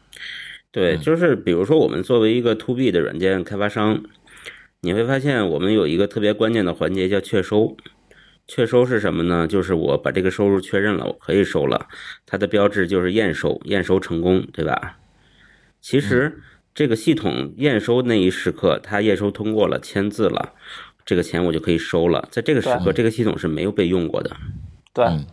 [0.70, 4.02] 对，就是比如说我们作为一个 to B 的软件开发商，
[4.82, 7.74] 你会发现我们有一个特别关键的环节叫确收。
[8.48, 9.46] 确收是什么呢？
[9.46, 11.88] 就是我把这个收入确认了，我可以收了，
[12.24, 14.98] 它的标志就是验收，验收成功，对吧？
[15.80, 16.40] 其实
[16.74, 20.52] 这个系统验收那一时刻，它验收通过了，签字了，
[21.04, 22.28] 这个钱我就可以收了。
[22.30, 24.36] 在这个时刻，这个系统是没有被用过的。
[24.94, 25.26] 对，嗯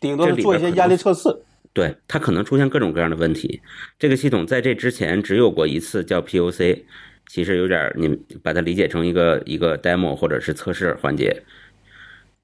[0.00, 1.28] 顶多是做一些压力测试。
[1.74, 3.60] 对，它可能出现各种各样的问题。
[3.98, 6.84] 这个系统在这之前只有过一次叫 POC，
[7.26, 8.08] 其实有点你
[8.42, 11.42] 把它理解成一个一个 demo 或者是测试环节。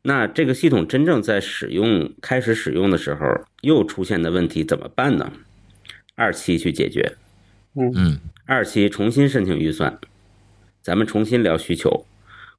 [0.07, 3.27] 那这个系统真正在使用开始使用的时候，
[3.63, 5.33] 又出现的问题怎么办呢？
[6.15, 7.17] 二期去解决，
[7.75, 9.99] 嗯二期重新申请预算，
[10.83, 12.05] 咱们重新聊需求，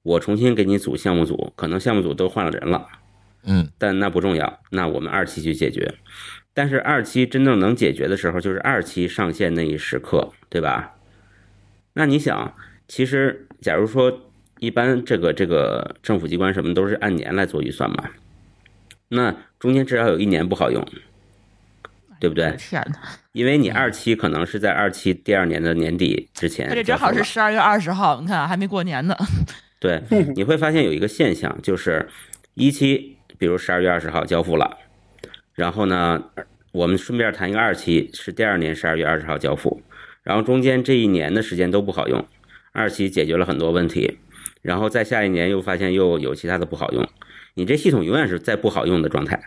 [0.01, 2.87] 我重新给你组项目组，可能项目组都换了人了。
[3.43, 5.93] 嗯但那不重要，那我们二期去解决。
[6.55, 10.95] 但是二期真正能解决的时候，就是二期上线那一时刻，对吧？
[11.93, 12.55] 那你想，
[12.87, 18.09] 其实假如说一般这个这个政府机关什么都是按年来做预算嘛，
[19.09, 20.85] 那中间至少有一年不好用，
[22.19, 22.55] 对不对？
[22.57, 22.99] 天哪，
[23.33, 29.15] 因为你二期可能是在二期第二年的年底之前，他这正好是十二月二十号，你看啊还没过年呢。
[29.79, 30.01] 对，
[30.35, 32.07] 你会发现有一个现象，就是
[32.55, 34.77] 一期，比如十二月二十号交付了，
[35.53, 36.23] 然后呢，
[36.71, 39.83] 我们顺便谈一个二期，是第二年十二月二十号交付，
[40.23, 42.25] 然后中间这一年的时间都不好用，
[42.71, 44.17] 二期解决了很多问题，
[44.65, 47.07] 然后再下一年又发现又有其他的不好用，
[47.53, 49.39] 你这系统永远是在不好用的状态，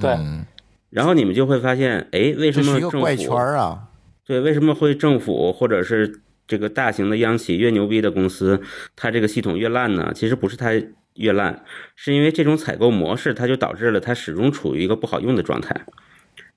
[0.00, 0.46] 对嗯
[0.88, 3.88] 然后你们就会发现，哎，为什么政是一个怪圈啊。
[4.24, 8.62] 对，为什么会政府或者是这个大型的央企越牛逼的公司，
[8.96, 10.12] 它这个系统越烂呢？
[10.14, 10.70] 其实不是它
[11.16, 11.62] 越烂，
[11.94, 15.84] 是因为这种采购模式，它就导致了它始终处于一个不好用的状态，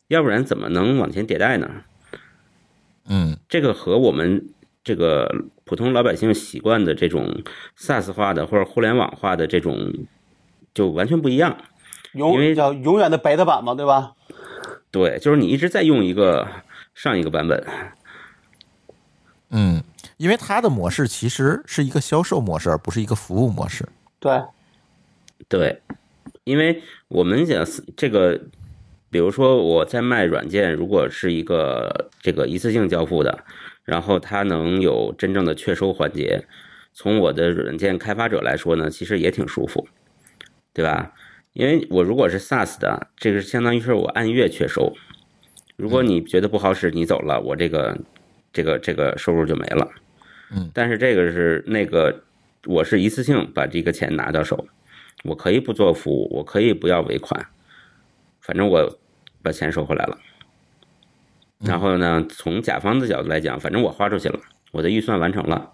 [0.07, 1.69] 要不然怎么能往前迭代呢？
[3.09, 4.47] 嗯这个和我们
[4.83, 7.43] 这个普通老百姓习惯的这种
[7.77, 9.93] SaaS 化的或者互联网化的这种
[10.73, 11.57] 就完全不一样。
[12.13, 14.13] 永因为叫永远的 beta 版嘛，对吧？
[14.89, 16.47] 对，就是你一直在用一个
[16.95, 17.63] 上一个版本，
[19.49, 19.83] 嗯，
[20.15, 23.87] 因为它的模式其实是一个销售模式，而不是一个服务模式。
[24.19, 24.41] 对，
[25.49, 25.81] 对，
[26.45, 27.63] 因为我们讲
[27.95, 28.39] 这个，
[29.11, 33.43] 比如说我在卖软件，如果是一个这个一次性交付的，
[33.87, 36.43] 然后它能有真正的确收环节，
[36.91, 39.87] 从我的软件开发者来说呢，其实也挺舒服，
[40.73, 41.13] 对吧？
[41.53, 44.93] 因为我如果是 SaaS 的，这个相当于是我按月确收，
[45.77, 47.97] 如果你觉得不好使，你走了，我这个
[48.51, 49.89] 这个这个收入就没了。
[50.51, 52.23] 嗯，但是这个是那个
[52.65, 54.67] 我是一次性把这个钱拿到手，
[55.23, 57.47] 我可以不做服务，我可以不要尾款，
[58.41, 58.99] 反正我
[59.41, 60.17] 把钱收回来了。
[61.59, 64.39] 然后呢，从甲方的角度来讲，反正我花出去了，
[64.71, 65.71] 我的预算完成了，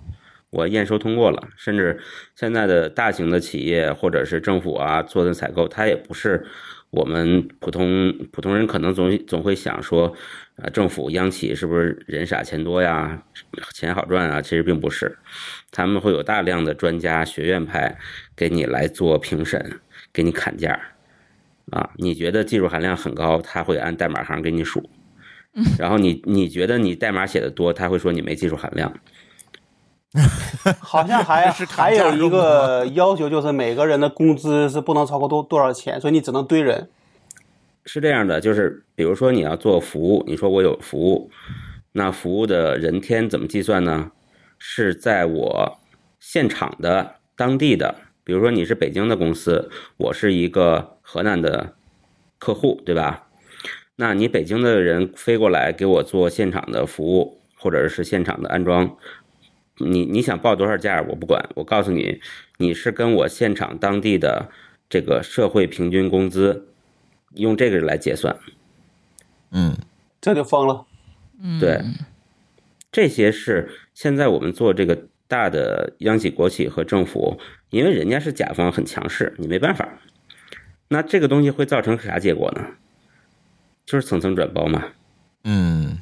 [0.50, 1.50] 我验收通过了。
[1.58, 2.00] 甚至
[2.36, 6.46] 现在的大型的企业或者是政府啊做的采购，它也不是
[6.90, 10.16] 我们普通普通人可能总总会想说，
[10.56, 13.22] 呃，政府央企是不是人傻钱多呀，
[13.74, 14.42] 钱好赚啊？
[14.42, 15.18] 其实并不是，
[15.70, 17.98] 他们会有大量的专家学院派
[18.38, 19.82] 给你来做评审，
[20.14, 20.80] 给你砍价，
[21.72, 24.90] 啊，你觉得技术含量很高，他会按代码行给你数。
[25.78, 28.94] 然后你你觉得你代码写的多，他会说你没技术含量。
[30.80, 36.90] 好像还 还有一个 要求，就是每个人的工资是不能超过多多少钱，所以你只能堆人。
[37.86, 41.32] 是这样的，就是比如说你要做服务，你说我有服务，
[41.92, 44.12] 那服务的人天怎么计算呢？
[44.60, 45.80] 是在我
[46.20, 51.74] 现场的当地的，比如说你是北京的公司，我是一个河南的
[52.38, 53.23] 客户，对吧？
[53.96, 58.98] 那你北京的人飞过来给我做现场的服务，或者是现场的安装，
[59.78, 62.20] 你你想报多少价我不管，我告诉你，
[62.58, 64.50] 你是跟我现场当地的
[64.90, 66.68] 这个社会平均工资，
[67.36, 68.36] 用这个来结算。
[69.52, 69.78] 嗯，
[70.20, 70.86] 这就疯了。
[71.40, 71.82] 嗯，对，
[72.92, 79.88] 这些是现在我们做这个大的央企、国企和政府，因为人家是甲方很强势，你没办法。
[80.88, 82.66] 那这个东西会造成啥结果呢？
[83.86, 84.84] 就是层层转包嘛，
[85.44, 85.98] 嗯，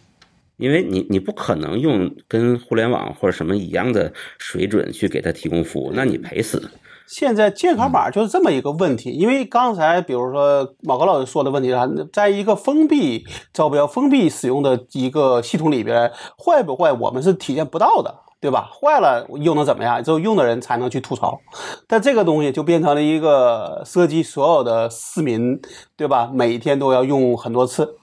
[0.58, 6.70] 因为你你不可能用跟互联网或者什么一样的水准去给他提供服务，那你赔死。
[7.08, 18.68] 现在健康码就是这么一个问题，因为刚才比如说马高老师说的问题啊，在一个封闭招标、封闭使用的一个系统里边，坏不坏我们是体现不到的，对吧？
[18.74, 20.04] 坏了又能怎么样？
[20.04, 21.40] 只有用的人才能去吐槽。
[21.88, 25.62] 但这个东西就变成了一个涉及所有的市民，
[25.96, 26.30] 对吧？
[26.34, 27.98] 每天都要用很多次。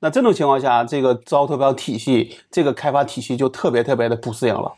[0.00, 4.74] 那这种情况下，这个招投标体系、这个开发体系就特别特别的不适应了。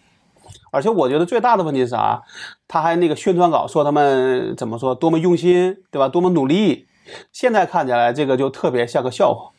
[0.70, 2.22] 而且我觉得最大的问题是啥？
[2.68, 6.09] 他还那个宣传稿说他们怎么说多么用心，对吧？
[6.09, 6.87] 多么努力。
[7.33, 9.50] 现在看起来这个就特别像个笑话。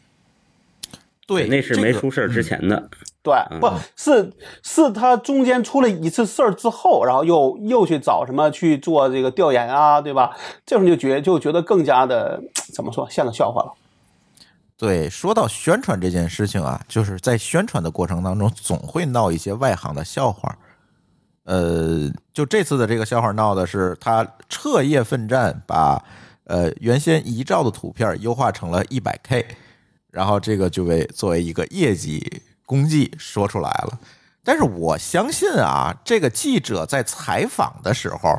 [1.25, 2.89] 对，那是没出事儿之嗯前的。
[3.27, 4.31] 对，不是
[4.63, 10.33] 是他中间出了一次事儿之后，然后又又去找什么去做这个调研啊，对吧？
[10.65, 12.41] 这时候就觉就觉得更加的
[12.73, 13.73] 怎么说像个笑话了。
[14.77, 20.57] 对，说到宣传这件事情啊，就是在宣传的过程当中，总会闹一些外行的笑话。
[21.43, 26.01] 呃，就这次的这个笑话闹的是，他彻夜奋战，把
[26.45, 29.45] 呃原先一兆的图片优化成了一百 K，
[30.11, 33.97] 然后这个就为作为一个业绩功绩说出来了。
[34.43, 38.37] 但是我相信啊，这个记者在采访的时候，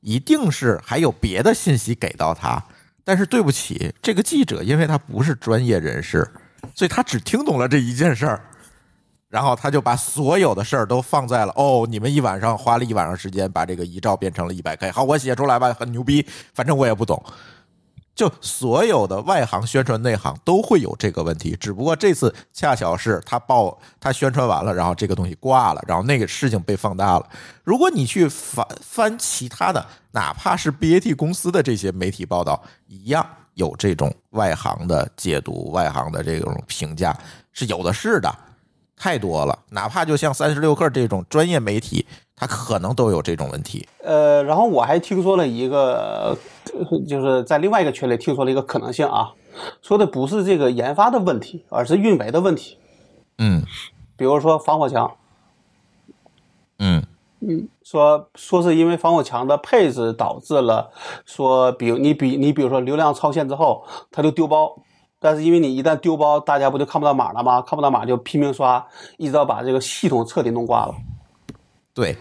[0.00, 2.60] 一定是还有别的信息给到他。
[3.04, 6.28] 但是对不起，这个记者因为他不是专业人士，
[6.74, 8.40] 所以他只听懂了这一件事儿，
[9.30, 17.24] 然后他就把所有的事儿都放在了哦，你们一晚上花了一晚上时间把这个遗照变成了一百 K，好，我写出来吧，很牛逼，反正我也不懂。
[18.18, 27.28] 就所有的外行宣传内行都会有这个问题，只不过这次恰巧是他报他宣传完了，然后这个东西挂了，然后那个事情被放大了。
[27.62, 37.16] 如果你去翻翻其他的，哪怕是 BAT 公司的这些媒体报道，一样有这种外行的解读、外行的这种评价
[37.52, 38.28] 是有的是的，
[38.98, 39.58] 太多了。
[39.70, 43.86] 哪怕就像三十六氪这种专业媒体，它可能都有这种问题。
[44.02, 46.36] 呃，然后我还听说了一个，
[46.72, 49.32] 呃就是在另外一个群里听说了一个可能性啊，
[49.82, 52.78] 说的不是这个研发的问题，而是运维的问题。
[53.38, 53.62] 嗯
[54.16, 55.12] 比如说防火墙，
[56.78, 57.04] 嗯
[57.40, 60.90] 嗯说说是因为防火墙的配置导致了，
[61.24, 64.76] 说比如你比你比如说流量超限之后，它就丢包，
[65.20, 67.60] 但是因为你一旦丢包，大家不就看不到码了吗？
[67.62, 70.94] 看不到码就拼命刷，一直到把这个系统彻底弄挂了。
[71.92, 72.16] 对，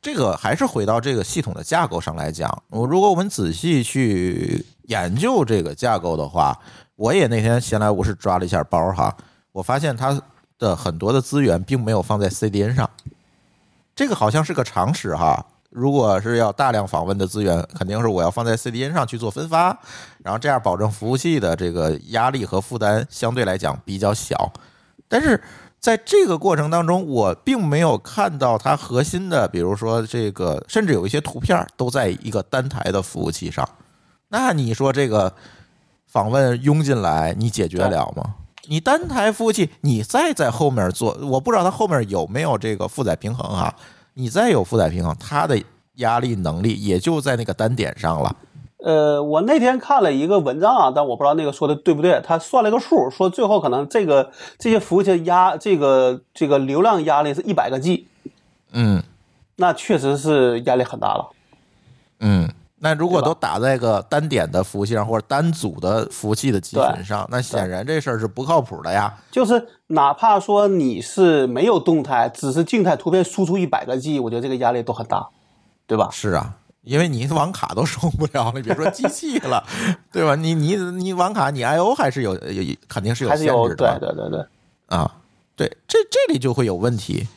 [0.00, 2.62] 这个还是回到这个系统的架构上来讲。
[2.70, 6.58] 我如果我们仔细去研究这个架构的话，
[6.96, 9.14] 我也那天闲来无事抓了一下包哈，
[9.52, 10.18] 我发现它
[10.58, 12.88] 的很多的资源并没有放在 CDN 上，
[13.94, 15.44] 这个好像是个常识哈。
[15.70, 19.66] 如果是要大量访问的资源，肯定是我要放在 CDN 上去做分发，
[20.18, 24.52] 然后这样保证服务器的这个压力和负担相对来讲比较小。
[25.08, 25.40] 但是
[25.78, 33.68] 在这个过程当中，我并没有看到它核心的，比如说这个，甚至有一些图片都在一个单台的服务器上。
[34.28, 35.32] 那你说这个
[36.06, 38.34] 访问拥进来，你解决了吗？
[38.66, 43.74] 你单台服务器，你再在后面做，我不知道它后面有没有这个负载平衡啊。
[44.14, 45.60] 你再有负载平衡，它的
[45.96, 48.36] 压力能力也就在那个单点上了。
[48.78, 52.18] 呃，我那天看了一个文章啊，但我不知道那个说的对不对。
[52.24, 58.06] 他算了个数，说最后可能这个这些服务器压这个这个流量压力是一百个 G，
[58.72, 59.02] 嗯
[59.56, 61.28] 那确实是压力很大了。
[62.20, 62.48] 嗯，
[62.82, 69.14] 那如果都打在个单点的服务器上或者单组的服务器的集群上，那显然这事儿是不靠谱的呀。
[69.30, 75.28] 就是哪怕说你是没有动态，只是静态图片输出一百个 G，我觉得这个压力都很大，
[75.86, 76.08] 对吧？
[76.10, 79.62] 是啊，因为你网卡都受不了了，你别说机器了，
[80.10, 80.34] 对吧？
[80.34, 84.46] 你你你网卡你 I O 还是有有肯定是有限制的对对对，
[84.86, 85.16] 啊，
[85.54, 87.28] 对，这这里就会有问题。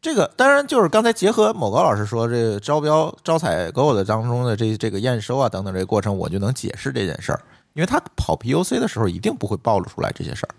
[0.00, 7.40] 这个当然就是刚才结合某高老师说这个招标招采购的当中的这这个验收啊等等这个过程，我就能解释这件事儿，
[7.74, 10.54] 因为他跑 POC 的时候一定不会暴露出来这些事儿。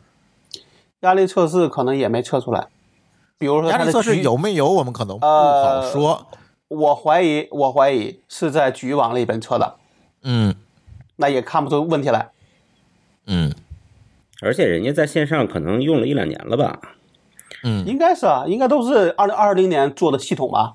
[1.02, 2.68] 压力测试可能也没测出来。
[3.38, 6.28] 比如说压力测试有没有，我们可能不好说。
[6.68, 9.76] 我怀疑，我怀疑是在局域网里边测的，
[10.24, 10.56] 嗯
[11.16, 12.32] 那也看不出问题来。
[13.28, 13.54] 嗯
[14.42, 16.80] 而且人家在线上可能用了一两年了吧？
[17.64, 20.74] 嗯，应该是啊，应该都是二零二零年做的系统吧？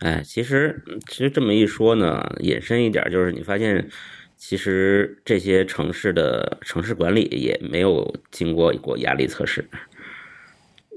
[0.00, 3.88] 哎，其实其实这么一说呢，引申一点就是你发现，
[4.36, 9.68] 其实这些城市的城市管理也没有经过过压力测试。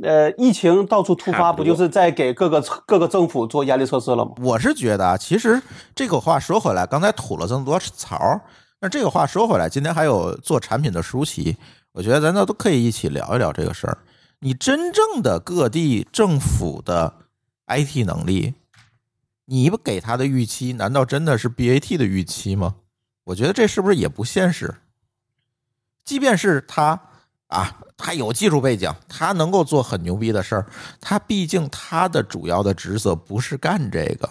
[0.02, 4.32] 呃，疫情到处突发，不就是在给各个各个政府做压力测试了吗？
[4.42, 5.62] 我是觉得啊，其实
[5.94, 8.42] 这个话说回来，刚才吐了这么多槽儿，
[8.80, 11.56] 那这个话说回来，今天还有做产品的舒淇，
[11.92, 13.98] 我觉得咱都都可以一起聊一聊这个事儿。
[14.44, 17.14] 你真正的各地政府的
[17.68, 18.56] IT 能力，
[19.46, 22.76] 你不给他的预期，难道真的是 BAT 的预期吗？
[23.24, 24.76] 我觉得这是不是也不现实？
[26.04, 27.00] 即便是他
[27.48, 30.68] 啊，他有技术背景，他能够做很牛逼的事儿，
[31.00, 34.30] 他毕竟他的主要的职责不是干这个。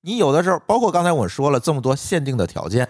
[0.00, 2.88] 你有的时候，包括刚才我说了这么多限定的条件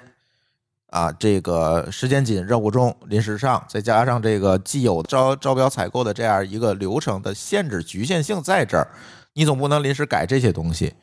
[0.88, 8.88] 啊，这个时间紧、任务重、临时上，再加上这个既有招招标采购的这样一个流程的限制局限性在这儿，
[9.34, 10.94] 你总不能临时改这些东西。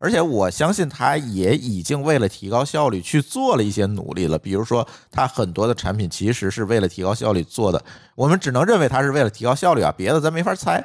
[0.00, 10.82] 而且我相信他也已经为了提高效率去做了一些努力了，比如说他很多的产品其实是为了提高效率做的，我们只能认为它是为了提高效率啊，别的咱没法猜。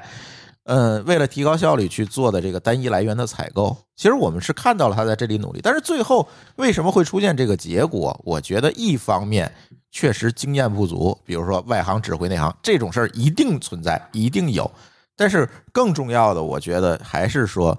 [0.65, 8.17] 嗯，为了提高效率去做的这个单一来源的采购，其实我们是看到了他在这里努力，但是最后为什么会出现这个结果？
[8.23, 9.52] 我觉得一方面
[9.91, 14.71] 确实经验不足，比如说外行指挥内行这种事儿一定存在，一定有。
[15.15, 17.78] 但是更重要的，我觉得还是说，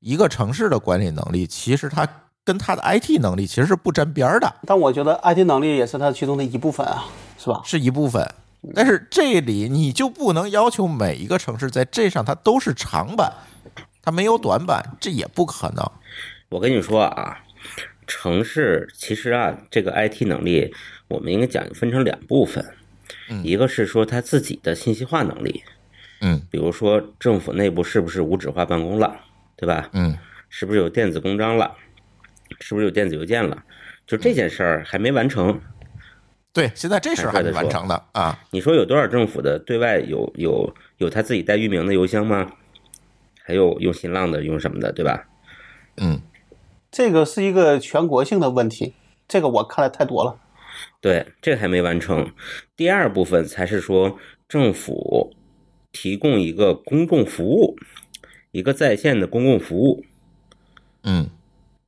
[0.00, 2.08] 一个城市的管理能力，其实它
[2.42, 7.04] 跟它的 IT 能力其实是不沾边儿的，但我觉得 IT 能力也是它其中的一部分啊，
[7.38, 7.60] 是吧？
[7.64, 8.26] 是一部分。
[8.74, 13.32] 但是这里你就不能要求每一个城市在这上它都是长板，
[14.02, 15.84] 它没有短板，这也不可能。
[16.48, 17.42] 我跟你说啊，
[18.06, 20.72] 城市其实啊，这个 IT 能力
[21.08, 22.64] 我们应该讲分成两部分，
[23.28, 25.62] 嗯一个是说它自己的信息化能力，
[26.20, 29.16] 嗯比如说政府内部是不是无纸化办公了，
[29.56, 29.90] 对吧？
[29.92, 30.16] 嗯
[30.48, 31.74] 是不是有电子公章了？
[32.60, 33.64] 是不是有电子邮件了？
[34.06, 35.60] 就这件事儿还没完成。
[36.54, 38.38] 对，现在这事儿还没完成的啊。
[38.52, 42.52] 你说有多少政府的对外有有有他自己带域名的邮箱吗？
[43.42, 45.28] 还有用新浪的，用什么的，对吧？
[45.96, 46.22] 嗯
[46.92, 48.94] 这个是一个全国性的问题，
[49.26, 50.38] 这个我看的太多了。
[51.00, 52.32] 对，这还没完成。
[52.76, 54.16] 第二部分才是说
[54.48, 55.34] 政府
[55.90, 57.76] 提供一个公共服务，
[58.52, 60.04] 一个在线的公共服务，
[61.02, 61.28] 嗯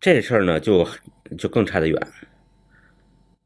[0.01, 0.87] 这事儿呢就
[1.39, 2.01] 就更差得远。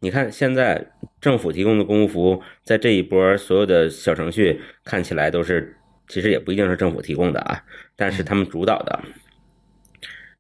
[0.03, 5.77] 你看，现在政府提供的公共服务，在这一波所有的小程序看起来都是，
[6.09, 7.63] 其实也不一定是政府提供的啊，
[7.95, 9.01] 但是他们主导的。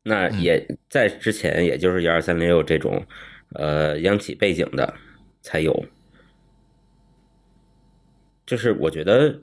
[0.02, 3.06] 那也在之前，也就是幺二三零六这种，
[3.52, 4.94] 呃，央企背景的
[5.42, 5.84] 才有。
[8.46, 9.42] 就是我觉得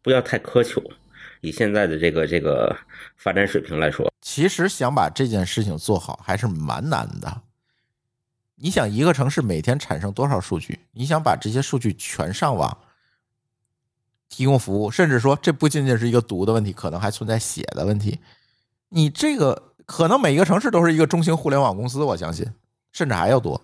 [0.00, 0.80] 不要太苛求，
[1.40, 2.74] 以现在的这个这个
[3.16, 7.42] 发展水平来说，其实想把这件事情做好还是蛮难的。
[8.58, 10.78] 你想一个城市每天产生多少数据？
[10.92, 12.78] 你想把这些数据全上网，
[14.30, 18.18] 提供服务，甚至说这不仅仅是一个读的问题，可能还存在写的问题。
[18.88, 22.46] 你这个可能每一个城市都是一个中型互联网公司，我相信，
[22.92, 23.60] 甚至还要多。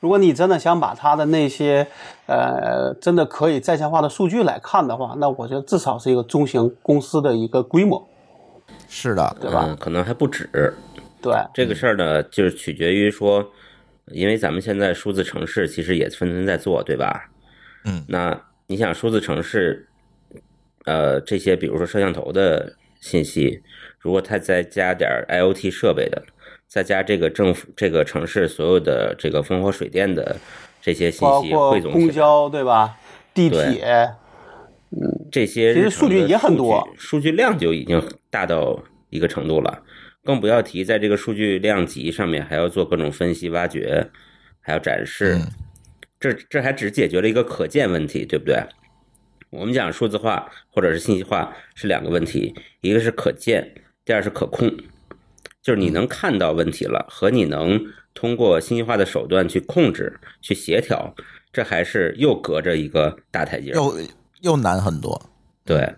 [0.00, 1.86] 如果你真的想把它的那些
[2.26, 8.08] 呃真的可以在线化的数据来看的话，那我觉得至少是一个中型公司的一个规模，
[8.88, 9.64] 是的，对吧？
[9.68, 10.74] 嗯，可能还不止。
[11.22, 13.46] 对，这个事儿呢，就是取决于说，
[14.12, 17.30] 因为咱们现在数字城市其实也纷纷在做，对吧？
[17.84, 19.88] 嗯那你想数字城市，
[20.84, 23.62] 呃，这些比如说摄像头的信息，
[23.98, 26.22] 如果它再加点 IOT 设备的，
[26.68, 30.36] 再加这个政府这个城市所有的这个烽火水电的
[30.80, 32.96] 这些信息包括汇总，公交对吧？
[33.32, 34.10] 地铁，
[34.90, 39.82] 嗯这些其实数据也很多数据量就已经大到一个程度了，
[40.24, 44.10] 更不要提在这个数据量级上面还要做各种分析挖掘，
[44.60, 45.46] 还要展示，嗯
[46.18, 48.62] 这这还只解决了一个可见问题，对不对？
[49.48, 54.70] 我们讲数字化或者是信息化是两个问题，一个是可见，第二是可控，
[55.62, 61.14] 就是你能看到问题了，和你能通过信息化的手段去控制、去协调，
[61.52, 63.70] 这还是又隔着一个大台阶。
[63.70, 63.96] 又
[64.42, 65.20] 又难很多。
[65.64, 65.90] 对，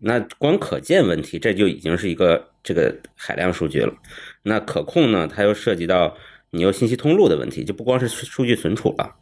[0.00, 3.94] 那光可见问题，这就已经是一个这个海量数据了。
[4.42, 6.16] 那可控呢，它又涉及到
[6.50, 9.14] 你有信息通路的问题，就不光是数据存储了。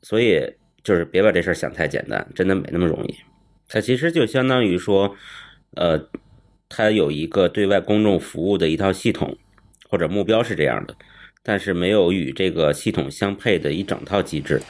[0.00, 3.14] 所以就是别把这事儿想太简单，真的没那么容易。
[3.68, 5.14] 它其实就相当于说，
[5.76, 6.08] 呃，
[6.68, 9.36] 它有一个对外公众服务的一套系统，
[9.88, 10.96] 或者目标是这样的，
[11.42, 14.62] 但是没有与这个系统相配的一整套机制。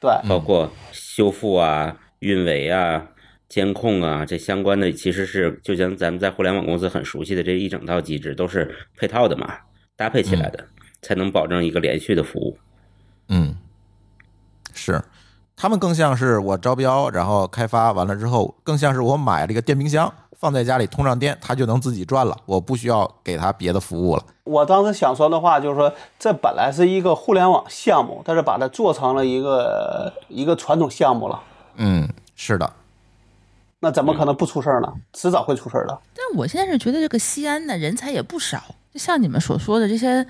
[0.00, 3.11] 对，包括修复啊、运维啊、
[3.52, 9.46] 监控啊这相关的，其实是就像咱们在互联网公司很熟悉的这一整套机制，都是配套的嘛，
[9.94, 10.64] 搭配起来的，
[11.02, 12.56] 才能保证一个连续的服务。
[13.28, 13.54] 嗯，
[14.72, 14.98] 是，
[15.54, 24.24] 他们更像是我招标，然后开发完了之后，更像是我买了一个电冰箱，放在家里通上电，它就能自己转了，我不需要给它别的服务了。
[24.44, 31.38] 我当时想说的话就是说，这本来是一个互联网项目，但是把它做成了一个一个传统项目了，
[31.76, 32.72] 嗯，是的，
[33.84, 34.86] 那怎么可能不出事儿呢？
[35.12, 36.00] 迟早会出事儿的。
[36.14, 40.24] 但我现在是觉得这个西安呢人才也不少，就像你们所说的这些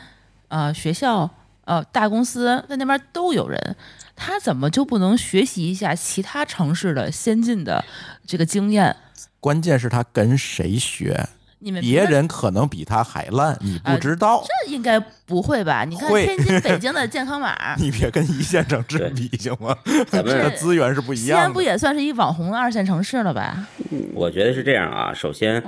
[0.48, 1.28] 呃学校
[1.66, 3.76] 呃大公司在那边都有人，
[4.16, 7.84] 他怎么就不能学习一下其他城市的先进的
[8.26, 8.96] 这个经验？
[9.38, 11.28] 关键是他跟谁学，
[11.62, 14.44] 你们别人可能比他还烂，你不知道。
[14.44, 15.84] 这应该不会吧？
[15.88, 19.76] 你看天津、北京的健康码， 你别跟一线城市比行吗？
[20.08, 21.62] 咱们 这资源是不一西安不。
[21.62, 23.66] 也算是一网红的二线城市了吧？
[24.12, 25.62] 我觉得是这样啊，首先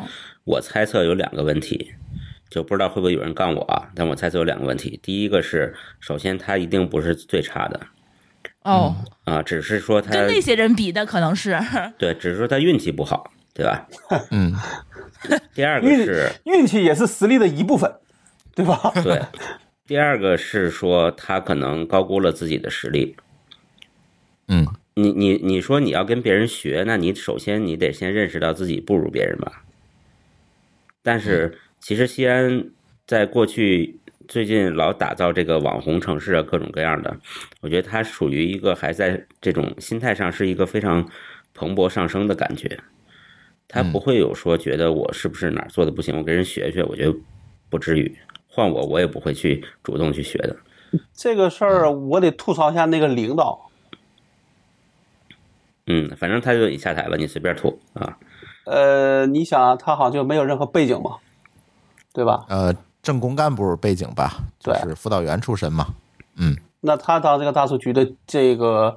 [0.44, 1.92] 我猜测有两个问题，
[2.50, 3.88] 就不知道会不会有人杠我啊？
[3.94, 7.80] 但我猜测有两个问题，第一个是，首先他一定不是最差的
[8.64, 11.56] 哦，啊，只是说他跟那些人比的可能是
[11.96, 13.86] 对，只是说他运气不好，对吧？
[14.32, 14.52] 嗯，
[15.54, 17.92] 第二个是运气也是实力的一部分，
[18.54, 18.92] 对吧？
[19.02, 19.22] 对，
[19.86, 23.16] 第二个是说他可能高估了自己的实力。
[24.48, 29.64] 嗯，你你你说你要跟别人学，那你首先你得先认识到自己不如别人吧。
[31.02, 32.70] 但是其实西安
[33.06, 37.16] 在过去最近老打造这个网红城市啊，各种各样的，
[37.60, 41.08] 我觉得它属于一个还在这种心态上是一个非常
[41.52, 42.78] 蓬勃上升的感觉。
[43.68, 47.14] 他不会有说觉得我是不是哪儿做的不行，我跟人学学，我觉得
[47.68, 48.18] 不至于。
[48.56, 50.56] 换我，我也不会去主动去学的。
[51.12, 53.68] 这个事儿我得吐槽一下那个领导，
[55.88, 58.16] 嗯，反正他就已下台了，你随便吐啊。
[58.66, 61.16] 呃，你想他好像就没有任何背景嘛，
[62.12, 62.44] 对吧？
[62.48, 65.88] 呃，政工干部背景吧，就对是辅导员出身嘛。
[66.36, 68.96] 嗯，那他当这个大数局的这个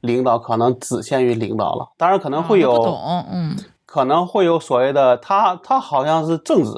[0.00, 3.56] 领导，可能只限于领导了，当然可能会有，啊懂，嗯，
[3.96, 6.70] 可能会有所谓的他他好像是正职，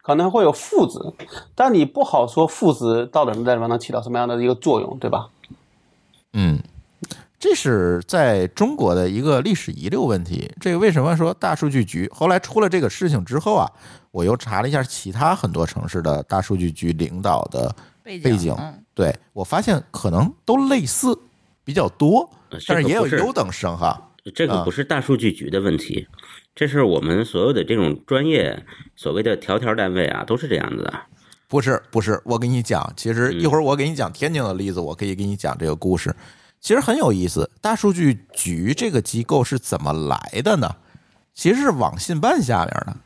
[0.00, 0.98] 可能会有副职，
[1.54, 5.28] 但你不好说副职到底在里面能起到什么样的一个作用，对吧？
[6.32, 6.58] 嗯，
[7.38, 10.50] 这是在中国的一个历史遗留问题。
[10.58, 13.70] 这个为什么说大数据局后来出了这个事情之后啊，
[14.10, 17.70] 我又查了一下其他很多城市的大数据局领导的
[18.02, 21.18] 背背景嗯对我发现可能都类似
[21.64, 22.30] 比较多，
[22.66, 23.88] 但是也有优等生哈。
[23.88, 26.06] 啊这个不是大数据局的问题，
[26.54, 30.92] 这是我们所有的这种专业所谓的条条单位啊，都是这样子的。
[31.48, 36.14] 不是不是，我跟你讲，其实嗯一会儿我给你讲天津的例子，我可以给你讲这个故事，
[36.60, 37.50] 其实很有意思。
[37.60, 40.76] 大数据局这个机构是怎么来的呢？
[41.34, 42.96] 其实是网信办下面的。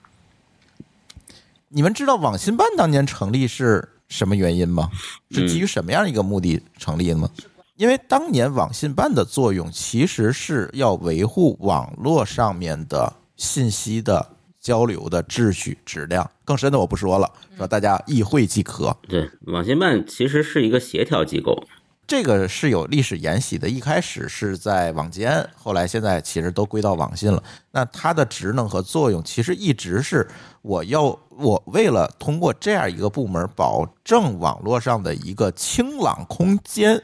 [1.69, 4.91] 你们知道网信办当年成立是什么原因吗？
[5.31, 7.31] 是基于什么样一个目的成立的吗？
[7.77, 14.27] 因为当年网信办的作用其实是要维护网络上面的信息的
[14.61, 16.29] 交流的秩序、质量。
[16.45, 18.97] 更深的我不说了，说大家意会即可。
[19.09, 21.63] 对，网信办其实是一个协调机构，
[22.07, 27.43] 这个是有历史沿袭的，一开始是在网监，后来现在其实都归到网信了。
[27.73, 30.27] 那它的职能和作用其实一直是
[30.63, 37.03] 我要我为了通过这样一个部门保证网络上的一个清朗空间，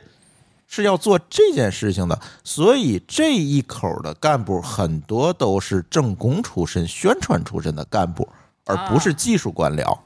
[0.72, 2.18] 是要做这件事情的。
[2.42, 8.26] 所以这一口的干部很多都是政工出身、宣传出身的干部。
[8.64, 9.98] 而不是技术官僚。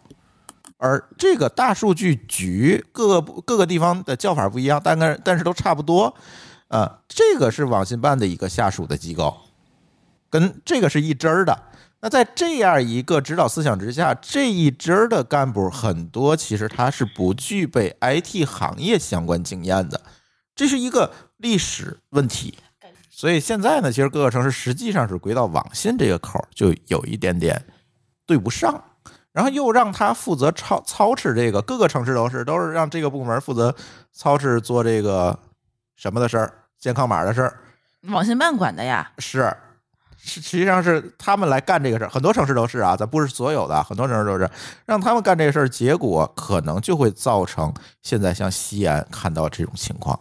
[0.78, 6.14] 而这个大数据局各个各个地方的叫法不一样，但是但是都差不多。
[6.68, 9.36] 呃，这个是网信办的一个下属的机构，
[10.30, 11.64] 跟这个是一支儿的。
[12.00, 20.00] 那在这样一个指导思想之下，这一支儿的干部很多其实他是不具备 IT 行业相关经验的，
[20.56, 22.58] 这是一个历史问题。
[23.08, 27.64] 所以现在呢，其实各个城市实际上是归到网信这个口儿，就有一点点
[28.26, 28.82] 对不上。
[29.32, 33.74] 然后又让他负责操操持这个，各个城市都是都是让这个部门负责
[34.10, 35.38] 操持做这个
[35.94, 37.60] 什么的事儿，健康码的事儿。
[38.08, 39.54] 网信办管的呀，是，
[40.16, 44.50] 实实际上是他们来干这个事儿，很多城市都是啊，咱不是所有的，很多城市都是
[44.86, 50.18] 让他们干这个事儿，结果可能就会造成现在像西安看到这种情况。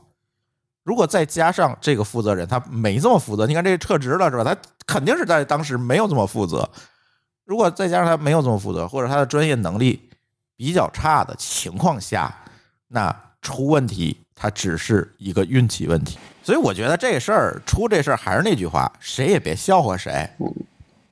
[0.86, 4.44] 如果再加上这个负责人他没这么负责，你看这撤职了是吧？
[4.44, 4.56] 他
[4.86, 6.70] 肯定是在当时没有这么负责。
[7.44, 10.10] 如果再加上他没有这么负责，或者他的专业能力
[10.56, 12.34] 比较差的情况下，
[12.88, 16.20] 那出问题他只是一个运气问题。
[16.44, 20.30] 所以我觉得这事儿出这事儿还是那句话，谁也别笑话谁。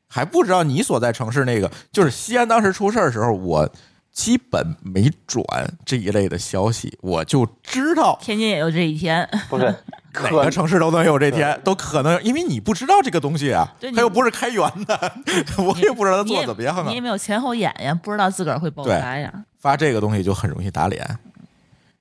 [0.08, 3.68] 还不知道你所在城市那个，就是西安当时出事儿的时候，我
[4.14, 5.44] 基本没转
[5.84, 9.28] 这一类的消息，我就知道天津也有这一天。
[9.50, 9.66] 不是，
[10.14, 15.14] 哪个城市都能有这天，都可能，因为你不知道这个东西啊，对他又不是开源的，
[15.58, 17.02] 我也不知道它做的怎么样啊你也。
[17.02, 19.34] 没有前后眼呀，不知道自个儿会爆发呀。
[19.60, 21.18] 发这个东西就很容易打脸。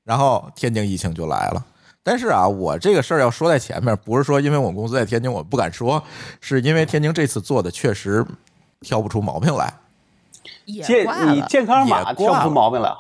[0.05, 1.65] 然后天津疫情就来了，
[2.03, 6.03] 但是啊，我这个事儿要说在前面，不是说因为我们公司在天津我不敢说，
[6.43, 8.23] 是因为天津这次做的确实
[8.81, 9.73] 挑不出毛病来。
[10.67, 12.91] 也健挂了你健康码出毛病来。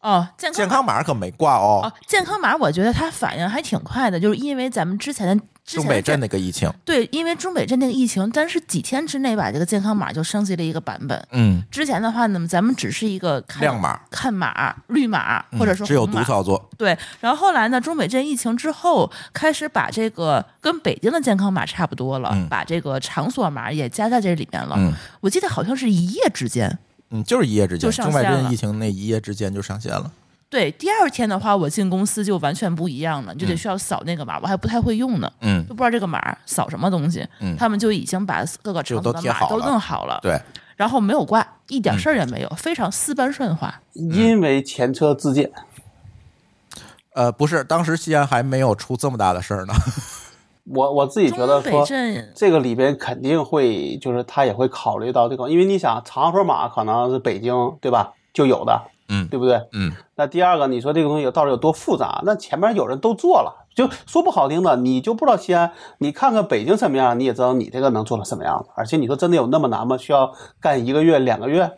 [0.00, 11.26] 哦，健康健康码可没挂哦哦，，健康码我觉得它反应还挺快的，就是因为咱们之前的中北镇健那个疫情，对，因为中北镇那个疫情，但是几天之内把这个健康码就升级了一个版本。
[11.30, 24.76] 嗯，之前的话呢，咱们只是一个看亮码看码、绿码，或者说嗯只有红码毒操作，对，然后后来呢，中北镇疫情之后，开始把这个跟北京的健康码差不多了，嗯把这个场所码也加在这里面了。
[24.76, 24.92] 嗯
[25.22, 26.78] 我记得好像是一夜之间。
[27.14, 30.10] 嗯，就是一夜之间，就上中北线了镇疫情那一夜之间就上线了。
[30.50, 37.26] 对，第二天的话，我进公司就完全不一样了，你就得嗯需要扫那个码，我还不太会用呢，嗯就不知道这个码扫什么东西。
[37.40, 40.40] 嗯，他们就已经把各个就场所的码都都贴好了弄好了，对，
[40.76, 43.80] 然后没有挂，一点嗯事儿也没有，非常丝般顺滑。
[43.92, 45.50] 因为前车之鉴，
[47.14, 49.74] 呃，不是，当时西安还没有出这么大的事儿呢。
[50.66, 51.84] 我我自己觉得说，
[52.34, 59.60] 这个里边肯定会，就是他也会考虑到这个，因为你想长河马可能是北京对吧就有的，嗯对不对？
[59.72, 62.22] 嗯，那第二个，你说这个东西到底有多复杂？
[62.24, 68.70] 那前面有人都做了，就说不好听的，你就不知道西安，你看看北京什么样，你也知道你这个能做成什么样子。
[68.74, 69.96] 而且你说真的有那么难吗？
[69.98, 71.70] 需要干一个月、两个月？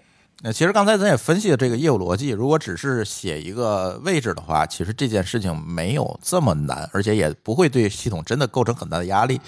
[0.42, 9.40] 那其实刚才咱也分析了这个业务逻辑，如果只是写一个位置的话，其实这件事情没有这么难，而且也不会对系统真的构成很大的压力。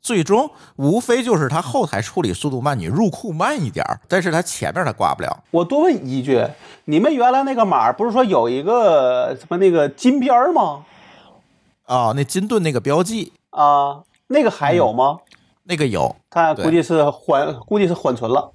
[0.00, 5.42] 最终无非就是它后台处理速度慢，你入库慢一点儿，但是它前面它挂不了。
[5.50, 6.46] 我多问一句，
[6.84, 10.84] 你们原来那个码不是说有一个什么那个金边儿吗？
[11.86, 15.18] 啊、那金盾那个标记啊，那个还有吗？
[15.64, 18.52] 那个有，它估计是缓，估计是缓存了。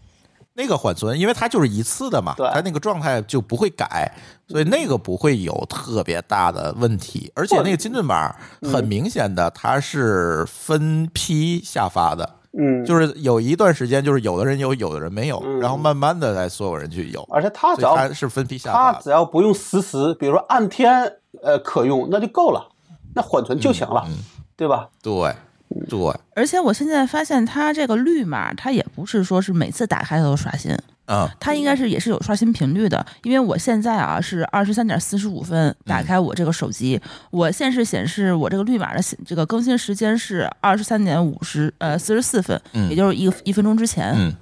[0.61, 4.13] 那个缓存，因为它就是一次的嘛，对它那个状态就不会改，
[4.47, 7.31] 所以那个不会有特别大的问题。
[7.33, 18.99] 而且那个金盾码很明显的，它是分批下发的，嗯，就是有一段时间就是有的人有，有的人没有，嗯然后慢慢的来所有人去有，而且它只要它是分批下它发它。
[18.99, 22.67] 只要不用实时，比如说按天呃可用，那就够了，
[23.15, 24.17] 那缓存就行了，嗯
[24.55, 24.89] 对吧？
[25.01, 25.33] 对
[25.87, 25.99] 对，
[26.35, 30.71] 而且我现在发现它这个绿码，它也不是说是每次打开它都刷新，
[31.05, 33.05] 嗯它应该是也是有刷新频率的。
[33.23, 36.99] 因为我现在啊是二十三点四十五分打开我这个手机，
[37.29, 44.13] 我现是显示我这个绿码的这个更新时间是二十三点五十呃四十四分，嗯也就是一个一分钟之前。
[44.15, 44.33] 嗯，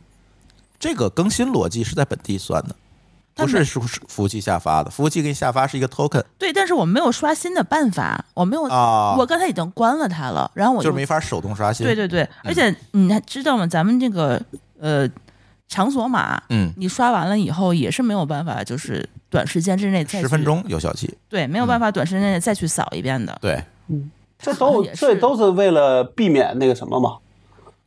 [0.80, 2.76] 这个更新逻辑是在本地算的。
[3.40, 11.86] 不是服服务器下发的，服务器给你下发是一个 token 对，但是我没有刷新的办法，我没有，啊，我刚才已经关了它了，然后我又就是没法手动刷新。
[11.86, 13.66] 对对对，而且你还知道吗？
[13.68, 14.42] 咱们这个
[14.80, 15.10] 呃
[15.68, 21.14] 场所码，嗯，你刷完了以后也是没有办法，就是短时间之内再十分，钟有效期。
[21.28, 23.38] 对，没有办法短时间内再去扫一遍的。
[23.42, 24.10] 对，嗯
[24.40, 27.18] 这都这都是为了避免那个什么嘛。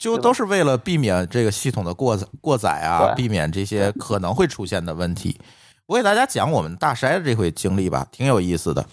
[0.03, 5.41] 就都是为了避免这个系统的过载过载啊，避免这些可能会出现的问题。
[5.87, 8.85] 我给大家讲我们大筛的这回经历吧，挺有意思的。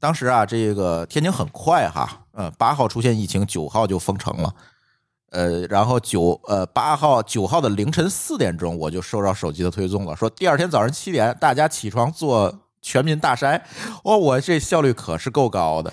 [0.00, 4.54] 当时啊，这个天津很快哈，呃，八号出现疫情，九号就封城了。
[5.32, 13.60] 呃，然后九呃八号九号的凌晨四点钟，我就收到手机的推送了，说第二天早上七点大家起床做全民大筛。
[14.02, 15.92] 哦，我这效率可是够高的。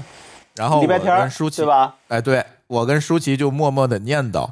[0.56, 1.96] 然后礼拜天对吧？
[2.08, 4.50] 哎，对我跟舒淇就默默的念叨，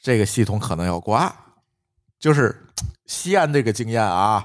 [0.00, 1.34] 这个系统可能要挂，
[2.18, 2.64] 就是
[3.06, 4.44] 西安这个经验啊，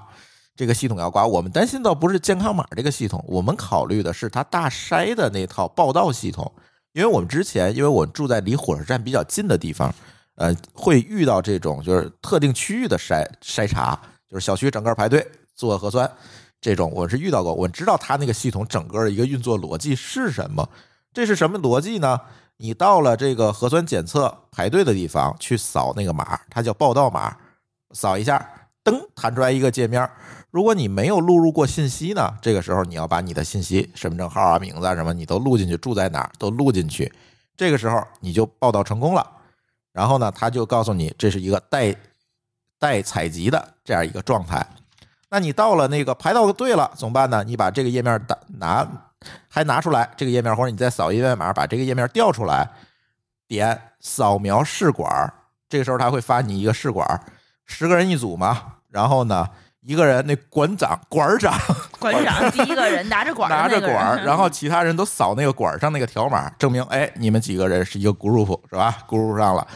[0.55, 1.25] 这个系统要挂。
[1.25, 6.51] 我们担心倒不是健康码这个系统，我们考虑的是它大筛的那套报道系统，
[6.93, 9.93] 因为我们之前，因为我住在离火车站比较近的地方，
[10.35, 16.09] 呃，会遇到这种就是特定区域的筛筛查，就是小区整个排队做核酸。
[16.59, 20.67] 这种我是遇到过，我知道它那个系统整个的一个运作逻辑是什么。
[21.13, 22.19] 这是什么逻辑呢？
[22.57, 27.35] 你到了这个核酸检测排队的地方去扫那个码，它叫报到码，
[27.91, 28.47] 扫一下，
[28.83, 30.09] 噔弹出来一个界面。
[30.51, 37.11] 如果你没有录入过信息呢，这个时候你要把你的信息、身份证号啊、名字啊什么，你都录进去，住在哪儿都录进去。
[37.57, 39.27] 这个时候你就报道成功了。
[39.91, 41.95] 然后呢，他就告诉你这是一个待
[42.79, 44.65] 待采集的这样一个状态。
[45.29, 47.43] 那你到了那个排到队了怎么办呢？
[47.43, 48.87] 你把这个页面打拿
[49.47, 52.67] 还拿出来这个页面，或者你再扫一遍码把这个页面调出来，
[53.47, 55.33] 点扫描试管，
[55.69, 57.07] 这个时候他会发你一个试管，
[57.65, 58.61] 十个人一组嘛。
[58.89, 59.47] 然后呢，
[59.81, 61.53] 一个人那馆长馆长
[61.99, 69.67] 馆长第一个人拿着管儿拿着管儿，然后其他人都扫那个管儿上那个条码，证明哎你们几个人是一个 group 是吧？group 上了。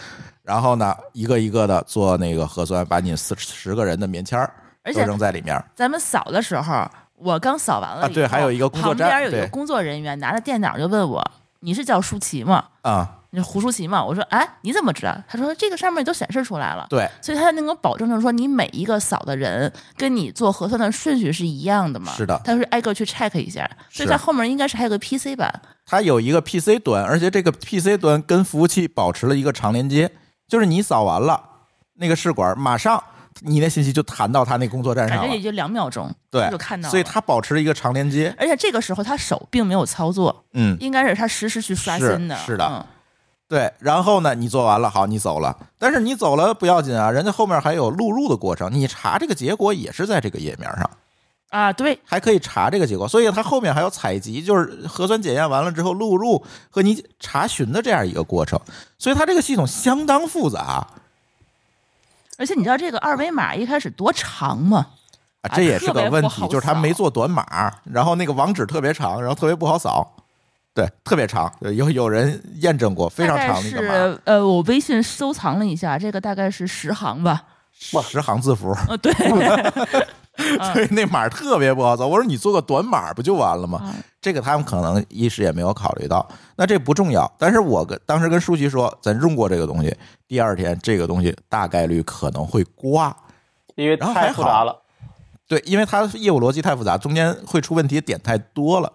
[0.43, 5.61] 然后呢，一个一个的做那个核酸，把你四十个人的棉签儿都而且扔在里面。
[5.75, 11.23] 咱们扫的时候，我刚扫完了啊对还有一个工作站旁边有一个工作人员拿着电脑就问我
[11.61, 12.63] ：“你是叫舒淇吗？
[12.83, 22.13] 啊、你是胡舒淇吗？”我说：“哎，你怎么知道？”他说：“这个上面都显示出来了。”对，所以他能够保证着说你每一个扫的人跟你做核酸的顺序是一样的嘛？
[22.15, 25.51] 是的他是挨个去 check 一下，所以是它后面应该是还有个 PC 版。
[25.85, 30.11] 它有一个 PC 端，而且这个 PC 端跟服务器保持了一个长连接，
[30.47, 31.41] 就是你扫完了
[31.95, 33.01] 那个试管，马上
[33.41, 35.41] 你那信息就弹到他那工作站上反正也。
[35.41, 36.89] 就两秒钟，对就看到。
[36.89, 38.35] 所以他保持了一个长连接。
[38.37, 42.35] 而且这个时候他手并没有操作，嗯，应该是他实时去刷新的。
[42.35, 42.85] 是的嗯
[43.47, 43.71] 对。
[43.79, 45.57] 然后呢，你做完了，好，你走了。
[45.79, 50.89] 但是你走了不要紧啊，人家后面还有录入的过程，你查这个结果也是在这个页面上。
[51.49, 58.59] 啊，对，还可以查这个结果，所以它后面还有采集，就是核酸检验完了之后录入和你查询的这样一个过程，
[58.97, 60.85] 所以它这个系统相当复杂
[62.37, 64.87] 而且你知道这个二维码一开始多长吗？
[65.41, 70.15] 啊，这也是个问题，就是他没做短码，然后那个网址特别长，然后特别不好扫，
[70.73, 77.43] 对，特别长，有有人验证过，非常长的一个码，呃，我微信收藏了一下，这个大概是十行吧。
[78.03, 79.13] 十行字符，呃，对，
[80.73, 82.07] 所以那码特别不好走。
[82.07, 83.81] 我说你做个短码不就完了吗？
[83.83, 86.27] 嗯这个他们可能一时也没有考虑到，
[86.57, 87.31] 那这不重要。
[87.37, 89.95] 但是我跟当时跟舒淇说，咱用过这个东西，
[90.27, 93.15] 第二天这个东西大概率可能会挂。
[93.75, 94.81] 因为太复杂了。
[95.47, 98.91] 对，因为它业务逻辑太复杂，中间会出问题点太多了。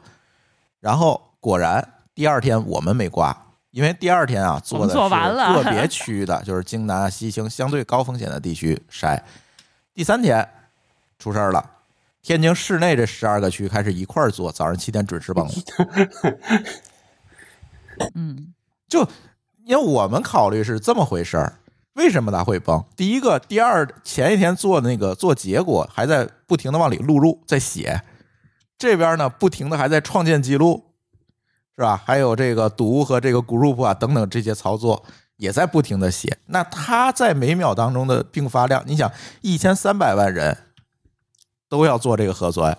[0.80, 3.34] 然后果然第二天我们没挂，
[3.70, 9.18] 因为第二天啊做的我们做完了是个别区的，就是京南、啊、西青相对高风险的地区筛。
[9.94, 10.46] 第三天
[11.22, 11.64] 出事儿了，
[12.20, 15.52] 天津市内这十二个区开始一块儿做，早上七点准时崩了。
[18.14, 18.52] 嗯，
[18.88, 19.06] 就
[19.64, 21.52] 因为我们考虑是这么回事儿，
[21.92, 22.84] 为什么它会崩？
[22.96, 28.02] 第一个，第二，前一天做那个做结果，还在不停的往里录入，在写，
[28.76, 30.82] 这边呢不停的还在创建记录，
[31.76, 32.02] 是吧？
[32.04, 35.04] 还有这个读和这个 group 啊等等这些操作
[35.36, 36.36] 也在不停的写。
[36.46, 39.12] 那它在每秒当中的并发量，你想
[39.42, 40.56] 一千三百万人
[41.72, 42.76] 都要做这个核酸。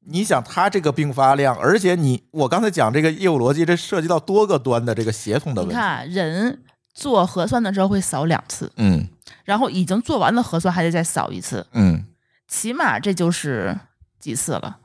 [0.00, 5.76] 你想他这个并发量，而且你我刚才讲这个业务逻辑，这涉及到多个端的这个协同的问题。
[5.76, 9.06] 你看人做核酸的时候会扫两次，嗯。
[9.44, 12.04] 然后已经做完的核酸还得再扫一次，嗯。
[12.48, 13.78] 起码这就是
[14.18, 14.78] 几次了？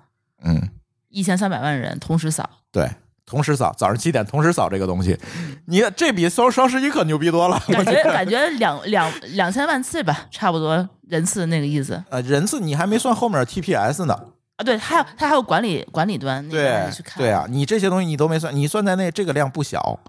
[0.44, 0.70] 嗯，
[1.10, 2.88] 一千三百万人同时扫，对，
[3.28, 5.16] 同时扫，早上七点同时扫这个东西，
[5.66, 7.62] 你这比双双十一可牛逼多了。
[7.68, 14.14] 感觉感觉两两两千万次吧，差不多人次那个意思呃，人次你还没算后面 TPS 呢。
[14.56, 14.64] 啊。
[14.64, 20.00] 对，还有他还有管理管理端那个对去看，对啊，你这些东西你都没算，你算在内，这个量不小。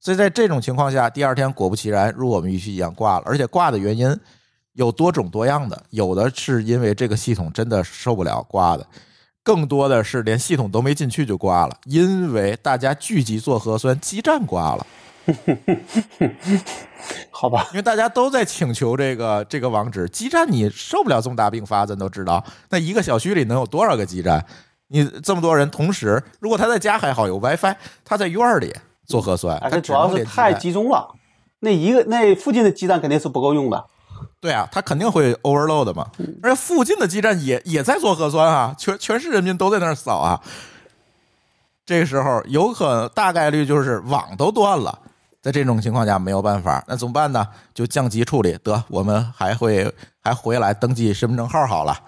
[0.00, 4.16] 所以在这种情况下，第二天果不其然，如我们预期一样挂了，而且挂的原因
[4.74, 8.86] 有多种多样的，有的是因为这个系统真的受不了挂的，
[9.42, 14.86] 更多的是连系统都没进去就挂了，因为大家聚集做核酸，基站挂了。
[17.30, 22.44] 好吧，因为大家都在请求这个这个网址，基站你受不了这么大并发，咱都知道。
[22.70, 24.44] 那一个小区里能有多少个基站？
[24.88, 28.74] 你这么多人同时，如果他在家还好有 WiFi，他在院儿里
[29.06, 31.14] 做核酸，他主要是太集中了，
[31.60, 33.84] 那一个那附近的基站肯定是不够用的。
[34.40, 36.06] 对啊，它肯定会 overload 的嘛。
[36.42, 40.40] 而且附近的基站也也在做核酸啊，全全市人民都在那儿扫啊。
[41.84, 44.98] 这个时候有可能大概率就是网都断了，
[45.40, 47.48] 在这种情况下没有办法，那怎么办呢？
[47.74, 51.98] 就降级处理，得我们还会还回来登记身份证号好了，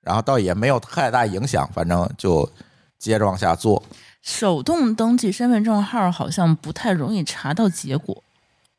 [0.00, 2.50] 然后倒也没有太大影响，反正就
[2.98, 3.82] 接着往下做。
[4.22, 8.24] 手动登记身份证号好像不太容易查到结果。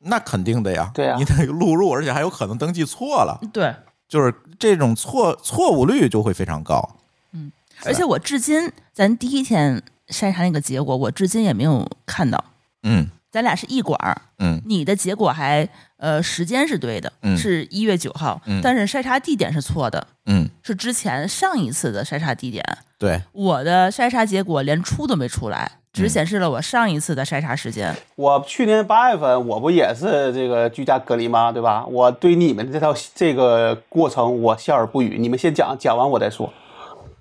[0.08, 1.18] 那肯定的呀，对啊。
[1.18, 3.76] 你得录入，而且还有可能登记错了，对，
[4.08, 6.98] 就是这种错错误率就会非常高。
[7.34, 7.52] 嗯
[7.86, 12.44] 而且我至今，咱第一天筛查那个结果，我至今也没有看到。
[12.84, 13.08] 嗯。
[13.30, 14.60] 咱俩是一管儿，嗯。
[14.66, 15.68] 你的结果还
[15.98, 22.64] 呃时间是对的，嗯是一月九号，嗯但是筛查地点是错的，嗯，是之前上一次的筛查地点。
[22.98, 27.96] 对，我的筛查结果连出都没出来，只嗯显示了我上一次的筛查时间。
[28.16, 31.52] 我去年八月份我不也是这个居家隔离吗？
[31.52, 31.86] 对吧？
[31.86, 36.52] 我对你们这套这个过程我笑而不语，你们先讲，讲完我再说。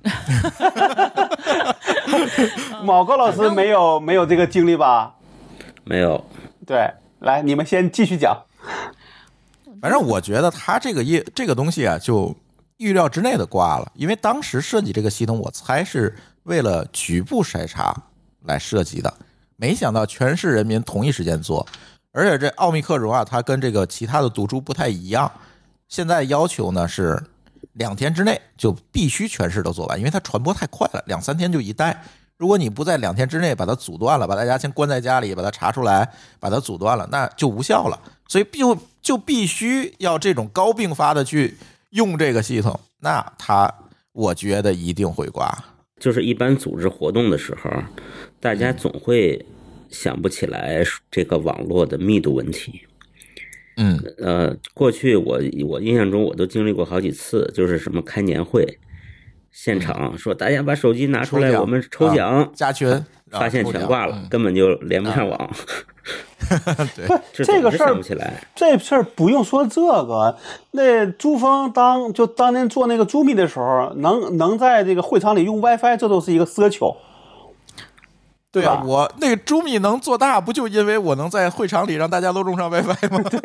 [2.83, 5.15] 毛高老师没有没有这个经历吧？
[5.85, 6.25] 没有，
[6.65, 8.46] 对，来，你们先继续讲。
[9.81, 12.35] 反正我觉得它这个业这个东西啊，就
[12.79, 17.95] 预料之内的挂了，因为当时设计这个系统，我猜是为了局部筛查
[18.45, 19.13] 来设计的，
[19.57, 21.67] 没想到全市人民同一时间做，
[22.13, 25.31] 而且这奥密克戎啊，它跟这个其他的毒株不太一样，
[25.89, 27.23] 现在要求呢是
[27.73, 32.03] 两天之内就必须全市都做完，因为它传播太快了，两三天就一代。
[32.39, 36.07] 如果你不在两天之内把它阻断了，把大家先关在家里，把它查出来，
[36.39, 37.99] 把它阻断了，那就无效了。
[38.29, 38.77] 所以就
[39.07, 41.55] 就必须要这种高并发的去
[41.91, 43.73] 用这个系统，那它
[44.11, 45.57] 我觉得一定会挂。
[46.01, 47.71] 就是一般组织活动的时候，
[48.41, 49.47] 大家总会
[49.89, 52.81] 想不起来这个网络的密度问题。
[53.77, 58.67] 嗯呃，过去我我印象中我都经历过好几次，就是什么开年会，
[59.53, 65.51] 现场说大家把手机拿出来，我们抽奖，加群，啊发现全挂了，根本就连不上网，
[66.51, 68.43] 嗯 对， 这这个事儿想不起来。
[68.55, 70.39] 这事儿不用说这个，
[70.73, 76.97] 那朱峰当就当年做那个朱密的时候，能能在这个会场里用 WiFi，这都是一个奢求。
[78.53, 83.23] 对啊，我那个朱米能做大，不就因为我能在会场里让大家都用上 WiFi 吗？
[83.29, 83.41] 对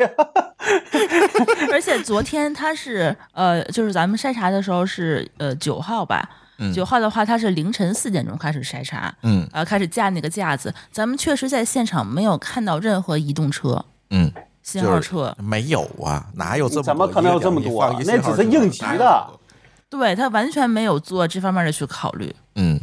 [1.70, 6.36] 而且昨天他是呃，就是咱们筛查的时候是呃九号吧，嗯
[6.74, 9.48] 九号的话他是凌晨四点钟开始筛查，嗯。
[9.52, 14.30] 呃，开始架那个架子，咱们确实在现场没有看到任何移动车、嗯，
[14.62, 19.30] 信号车，没有啊，哪有这么多怎么可能有这么多那只是应急的。
[19.88, 22.80] 对他完全没有做这方面的去考虑，嗯，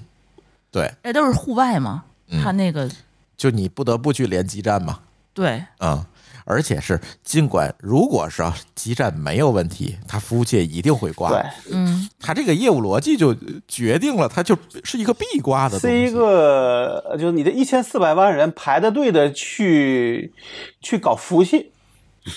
[0.72, 2.44] 对，那都是户外嘛，嗯。
[2.44, 2.90] 他那个
[3.36, 5.00] 就你不得不去连基站嘛。
[5.34, 5.64] 对。
[5.80, 6.06] 嗯，
[6.50, 11.30] 而且是尽管如果是啊基站没有问题，它服务器一定会挂。
[11.30, 13.36] 对，嗯，它这个业务逻辑就
[13.68, 15.88] 决定了，它就是一个必挂的东西。
[15.88, 20.34] 是一个呃就是你这一千四百万人排着队的去
[20.82, 21.72] 去搞服务器，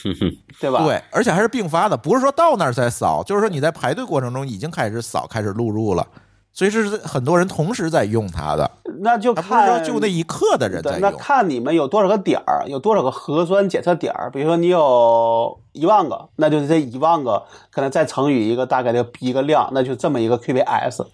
[0.60, 0.84] 对吧？
[0.84, 6.06] 对，而且还是并发的，不是说到那儿再扫，就是说你在排队过程中已经开始扫，开始录入了，
[6.54, 11.10] 所以是很多人同时在用它的，那就看就那一刻的人在用，那。
[11.12, 14.30] 看你们有多少个点儿，有多少个核酸检测点儿。
[14.30, 21.06] 比如说你有一万个，那就是这一万个可能再乘以一个大概的一个量，那就这么一个 QPS，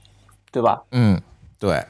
[0.50, 0.82] 对吧？
[0.90, 1.20] 嗯，
[1.60, 1.84] 对，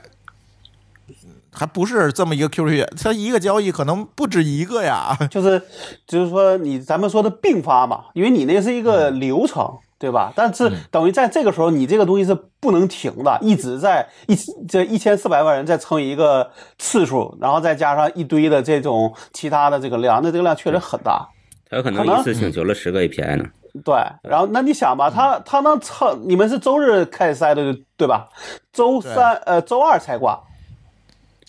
[1.51, 5.17] 还不是这么一个 QQ，它一个交易可能不止一个呀。
[5.31, 5.63] 就是
[6.07, 10.33] 就是说你咱们说的并发嘛，因为你那是一个流程，对吧？
[10.37, 14.37] 但是等于在这个时候，你这个东西是不能停的，一直在一
[14.69, 21.29] 这一千四百万人再乘以一个次数，然后再加上一堆的这种其他的这个量，那这个量确实很大。
[21.69, 23.45] 他有可能一次请求了十个 API 呢。
[23.85, 28.29] 对，然后那你想吧，他他能蹭，你们是周日开始筛的，对吧？
[28.73, 30.41] 周三呃周二才挂，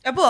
[0.03, 0.21] 哎不，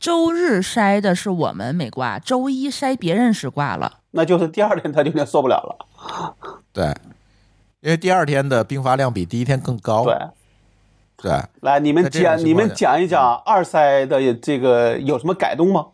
[0.00, 6.34] 周日筛的是我们没挂，周一筛别人是挂了，那就是第二天他就有点受不了了。
[6.72, 6.92] 对，
[7.80, 10.04] 因为第二天的并发量比第一天更高。
[10.04, 10.14] 对，
[11.16, 15.86] 对，来你们讲你们讲一讲二筛的这个有什么改动吗？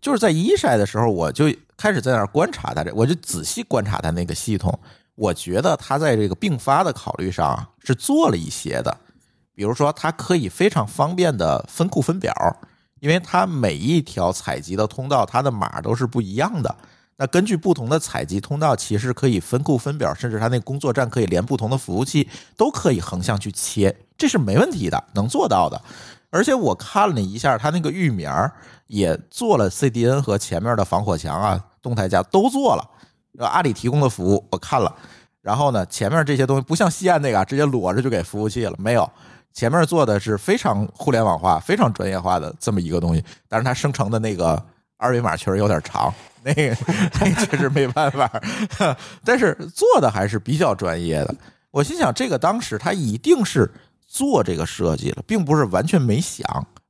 [0.00, 4.78] 就是在一筛的时候，我就开始在那儿观察它这，我就仔细观察它那个系统。
[5.14, 8.96] 我觉得它在这个并发的考虑上啊是做了一些的，
[9.54, 12.34] 比如说它可以非常方便的分库分表，
[12.98, 16.74] 因为它每一条采集的通道它的码都是不一样的。
[17.22, 25.80] 那根据不同的采集通道，其实可以分库分表，甚至它那工作站可以连不同的服务器，都可以横向去切，这是没问题的，能做到的。
[26.30, 28.50] 而且我看了一下，它那个域名儿
[28.88, 32.90] 也做了 CDN 和前面的防火墙啊、动态加都做了。
[33.38, 34.92] 阿里提供的服务我看了，
[35.42, 39.08] 然后呢，前面这些东西不像西安那个直接裸着就给服务器了，没有。
[39.54, 44.60] 前面做的是非常互联网化、非常专业化的这么一个东西，但是它生成的那个
[44.96, 46.12] 二维码确实有点长，
[46.44, 46.76] 那个
[47.20, 48.30] 那确实没办法，
[49.24, 51.34] 但是做的还是比较专业的。
[51.70, 53.70] 我心想，这个当时他一定是
[54.06, 56.44] 做这个设计了，并不是完全没想。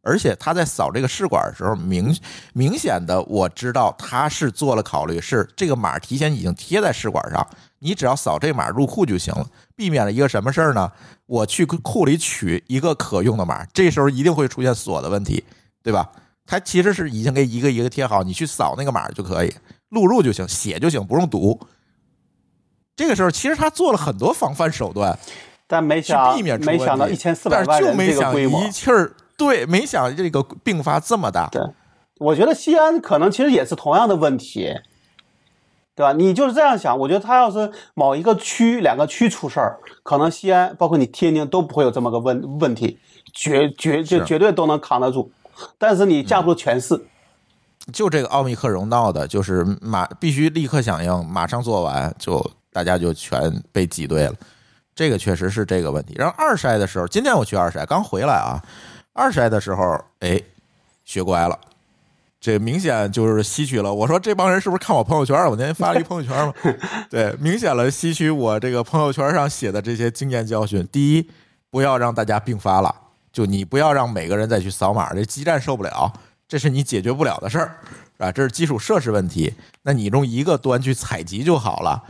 [0.04, 2.12] 而且他在扫这个试管的时候，明
[2.54, 7.46] 明显的我知道他是做了考虑，是这个码提前已经贴在试管上，
[7.78, 9.46] 你只要扫这码入库就行了，
[9.76, 10.90] 避免了一个什么事儿呢？
[11.26, 15.44] 我去库里取一个可用的码，这时候一定会出现锁的问题，
[15.84, 16.10] 对吧？
[16.46, 19.54] 它其实是已经给一个一个贴好，你去扫那个码就可以
[19.90, 21.58] 录入就行，写就行，不用读。
[22.94, 25.18] 这个时候其实他做了很多防范手段，
[25.66, 31.48] 但没想没想到一千四百但是就万人没想这个规模一，气儿，对，没想这个并发这么大。
[31.50, 31.62] 对，
[32.18, 34.74] 我觉得西安可能其实也是同样的问题，
[35.94, 36.12] 对吧？
[36.12, 42.98] 你就是这样想，我觉得他要是某一个区、两个区出事儿，可能西安包括你天津都不会有这么个问问题，
[43.32, 45.32] 绝绝就绝对都能扛得住。
[45.78, 47.00] 但是你架不住全市，
[47.92, 54.34] 就这个奥密克戎闹的，就是马必须立刻响应，马上做完，就大家就全被挤兑了。
[54.94, 56.14] 这个确实是这个问题。
[56.16, 58.62] 然后二筛的时候，今天我去二筛，刚回来啊，
[59.12, 60.40] 二筛的时候，哎，
[61.04, 61.58] 学乖了。
[62.40, 63.94] 这明显就是吸取了。
[63.94, 65.36] 我说这帮人是不是看我朋友圈？
[65.46, 66.52] 我那天发了一朋友圈嘛，
[67.08, 70.84] 对，明显了吸取我这个朋友圈上写的这些经验教训。
[70.90, 71.30] 第一，
[71.70, 72.94] 不要让大家并发了，
[73.32, 76.12] 就你不要让每个人再去扫码，这基站受不了，
[76.46, 77.76] 这是你解决不了的事儿，
[78.18, 78.30] 啊？
[78.30, 82.02] 这是基础设施问题，那你用一个端去采集就好了。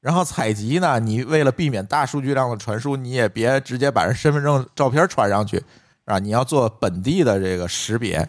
[0.00, 5.62] 然后采集呢，你为了避免大数据量的传输，你也别直接把人身份证照片传上去，
[6.06, 8.26] 啊，你要做本地的这个识别。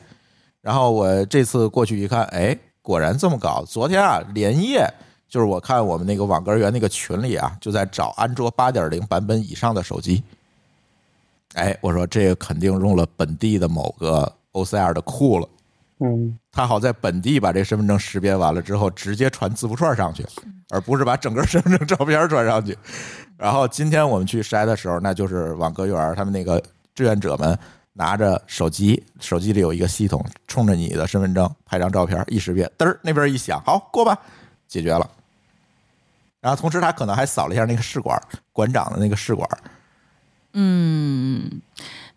[0.61, 3.63] 然后我这次过去一看，哎，果然这么搞。
[3.65, 4.85] 昨天啊，连夜
[5.29, 10.21] 就是我看我们那个网格员那个群里啊，就在找安卓八点零版本以上的手机。
[11.53, 15.47] 哎，我说这个肯定用了本地的某个 OCR 的库了。
[15.99, 20.25] 嗯，他好在本地把这身份证识别完了之后，直接传字符串上去，
[20.69, 22.75] 而不是把整个身份证照片传上去。
[23.37, 26.61] 然后今天我们去筛的时候，那就是网格员他们那个
[26.95, 27.57] 志愿者们
[27.93, 34.17] 拿着手机，手机里有一个系统，冲着你的身份证拍张照片，一识别，嘚儿那边一响，好过吧，
[34.67, 35.07] 解决了。
[36.39, 38.19] 然后同时他可能还扫了一下那个试管，
[38.51, 39.47] 馆长的那个试管，
[40.53, 41.61] 嗯，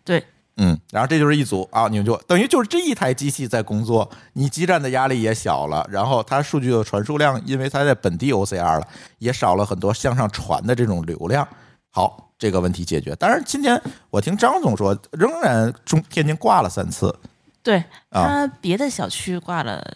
[0.03, 0.23] 对，
[0.57, 8.87] 嗯，然后这就是一组啊，你们就等于就是这一台机器在工作，你基站的压力也小了，然后它数据的传输量，因为它在本地 OCR 了，
[9.19, 11.47] 也少了很多向上传的这种流量。
[11.89, 13.15] 好，这个问题解决。
[13.15, 17.17] 当然，今天我听张总说，仍然中天津挂了三次，
[17.63, 17.77] 对
[18.09, 19.95] 啊他别的小区挂了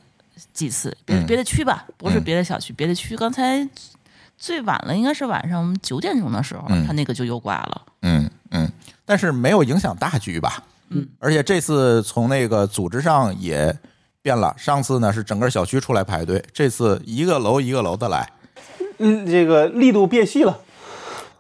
[0.54, 3.68] 几次，别嗯别的区吧，不是嗯别的小区，别的区刚才
[4.40, 7.82] 最晚了，应该是晚上九点钟的时候，嗯他那个就又挂了。
[8.02, 8.72] 嗯嗯，
[9.06, 10.64] 但是没有影响大局吧？
[10.90, 13.78] 嗯，而且这次从那个组织上也
[14.22, 18.28] 变了，上次呢是整个小区出来排队，这次一个楼一个楼的来，
[18.98, 20.58] 嗯，这个力度变细了。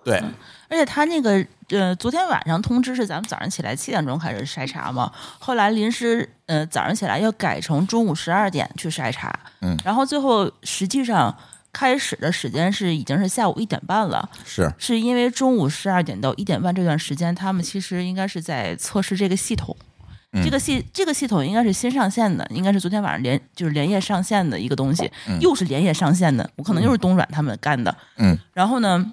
[0.03, 0.21] 对，
[0.69, 11.35] 而且他那个呃，昨天晚上通知是咱们早上起来七点钟开始筛查嘛，后来临时呃早上起来要改成中午十二点去筛查，嗯然后最后实际上
[11.71, 19.75] 开始的时间是已经是下午一点半了，是，是因为中午十二点到一点半这段时间，他们其实应该是在测试这个系统。
[20.31, 20.43] 嗯。
[20.43, 27.95] 这个系这个系统应该是新上线的，应该是昨天晚上连就是连夜上线的一个东西，又是连夜上线的，我可能又是东软他们干的。
[28.17, 28.37] 嗯。
[28.53, 29.11] 然后呢，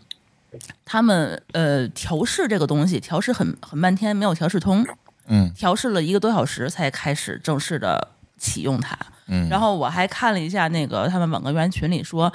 [0.85, 4.87] 他们呃调试这个东西调试很很半天没有调试通，
[5.27, 5.53] 嗯。
[5.55, 8.99] 调试了一个多小时才开始正式的启用它。
[9.29, 12.33] 嗯，然后我还看了一下那个他们网格员群里说，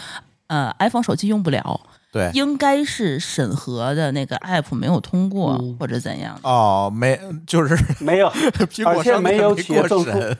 [0.47, 1.79] 呃，iPhone 手机用不了，
[2.11, 5.75] 对，应该是审核的那个 app 没有通过、嗯。
[5.79, 6.37] 或者怎样。
[6.43, 8.29] 哦，没，就是 没有，
[8.69, 10.37] 苹果而且商没有企业过证书审，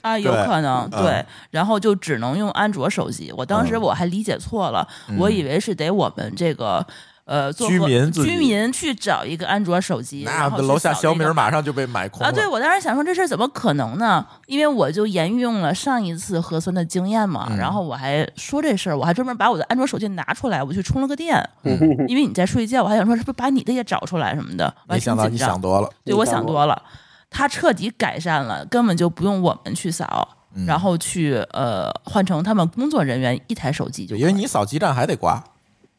[0.00, 1.02] 啊，有可能嗯。
[1.02, 3.32] 对，然后就只能用安卓手机。
[3.36, 3.82] 我当时嗯。
[3.82, 4.86] 我还理解错了，
[5.18, 6.86] 我以为是得我们这个。
[7.26, 12.28] 呃，做居民居民去找一个安卓手机，那然后楼下小米马上就被买空了。
[12.28, 12.32] 啊！
[12.32, 14.24] 对，我当时想说这事儿怎么可能呢？
[14.46, 26.80] 因为我就沿用了上一次核酸的经验嘛，嗯然后我还说这事儿，我还专门把我的安卓手机拿出来，我去充了个电，嗯因为你在睡觉，我还想说是不是把你的也找出来什么的，没想到你挺紧张想多了，对我想多了，
[27.28, 35.42] 它彻底改善了，根本就不用我们去扫，嗯然后去呃换成他们工作人员一台手机就因为你扫基站还得挂。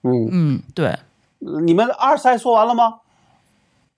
[0.03, 0.97] 嗯，嗯对，
[1.39, 2.99] 你们二筛说完了吗？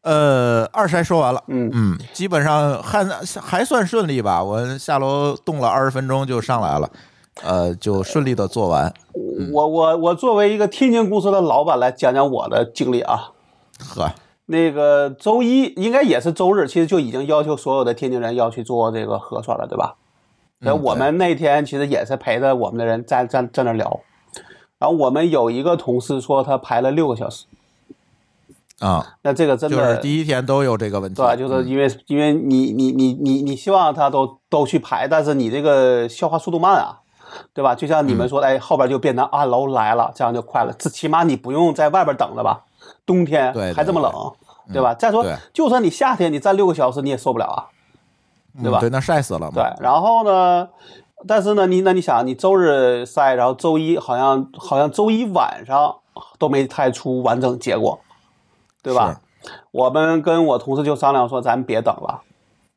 [0.02, 3.04] 呃，二筛说完了，嗯嗯，基本上还
[3.42, 4.42] 还算顺利吧。
[4.42, 6.90] 我下楼动了二十分钟就上来了，
[7.44, 8.94] 呃，就顺利的做完。
[9.52, 13.32] 我我我作为一个天津公司的老板来讲讲我的经历啊。
[13.96, 14.12] 呵，
[14.46, 19.96] 那个周一应该也是周日，其实就已经要求所有的天津人要去做这个核酸了，对吧？
[20.60, 24.00] 那嗯我们那天其实也是陪着我们的人在在在那聊，
[24.80, 27.46] 然后我们有一个同事说他排了六个小时，
[28.80, 31.36] 啊，那这个真就的是第一天都有这个问题，对吧？
[31.36, 37.00] 就是因为因为你你你你你希望他都都去排，但是你这个消化速度慢啊，
[37.54, 37.76] 对吧？
[37.76, 40.74] 就像你们嗯说，哎，后边就变成按楼来了，这样就快了。
[40.80, 42.64] 这起码你不用在外边等着吧？
[43.06, 44.12] 冬天还这么冷，
[44.72, 44.94] 对吧？
[44.94, 47.68] 再说对，就算你夏天你站六个小时你也受不了啊，
[48.64, 49.52] 对吧嗯对，那晒死了嘛。
[49.54, 49.64] 对。
[49.82, 50.70] 然后呢，
[51.28, 55.96] 但是呢，你那你想，你周日晒，然后周一好像好像周一晚上
[56.38, 58.00] 都没太出完整结果，
[58.82, 59.22] 对吧？
[59.72, 62.22] 我们跟我同事就商量说，咱别等了，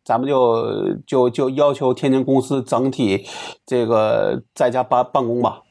[0.04, 3.26] 咱们就就就要求天津公司整体
[3.66, 5.62] 这个在家办办公吧，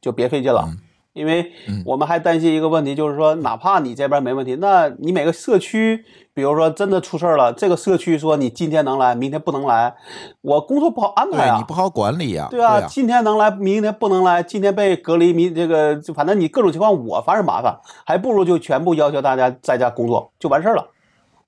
[0.00, 0.68] 就别费劲了。
[1.14, 1.52] 因为
[1.86, 6.04] 我们还担心一个问题，就是说，哪怕你这边没问题，那你每个社区，
[6.34, 9.94] 比如说真的出事儿了，这个社区说你今天能来，明天不能来，
[10.42, 11.64] 我工作不好安排啊对你。
[11.64, 12.48] 不好管理呀。
[12.50, 20.88] 对啊，啊，今天能来，明天不能来，今天被隔离，明这个就反正你各种情况我反正麻烦，还不如就全部要求大家在家工作就完事儿了，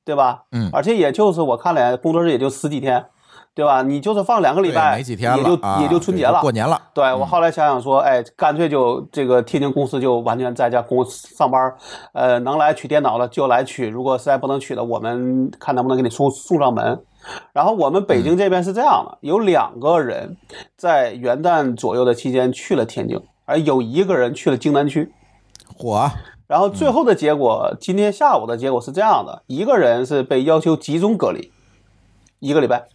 [0.05, 0.45] 对吧？
[0.53, 3.05] 嗯而且也就是我看了工作日也就十几天，
[3.57, 3.83] 对吧？
[3.83, 6.79] 你就是放两个礼拜，没几天了，也就、啊也就春节了，过年了。
[6.93, 11.75] 对我后来想想说，哎，干脆就这个天津公司就完全在家公上班，
[12.13, 17.03] 呃，能来取电脑了就来取，如果实在不能取的，我们看能不能给你送送上门。
[17.55, 20.37] 然后我们北京这边是这样的，有两个人
[20.77, 25.11] 在元旦左右的期间去了天津，而有一个人去了京南区。
[25.79, 26.11] 火，
[26.47, 31.51] 然后最后的结果，今天下午的结果是这样的：一个人是被要求集中隔离
[32.39, 32.87] 一个礼拜，哎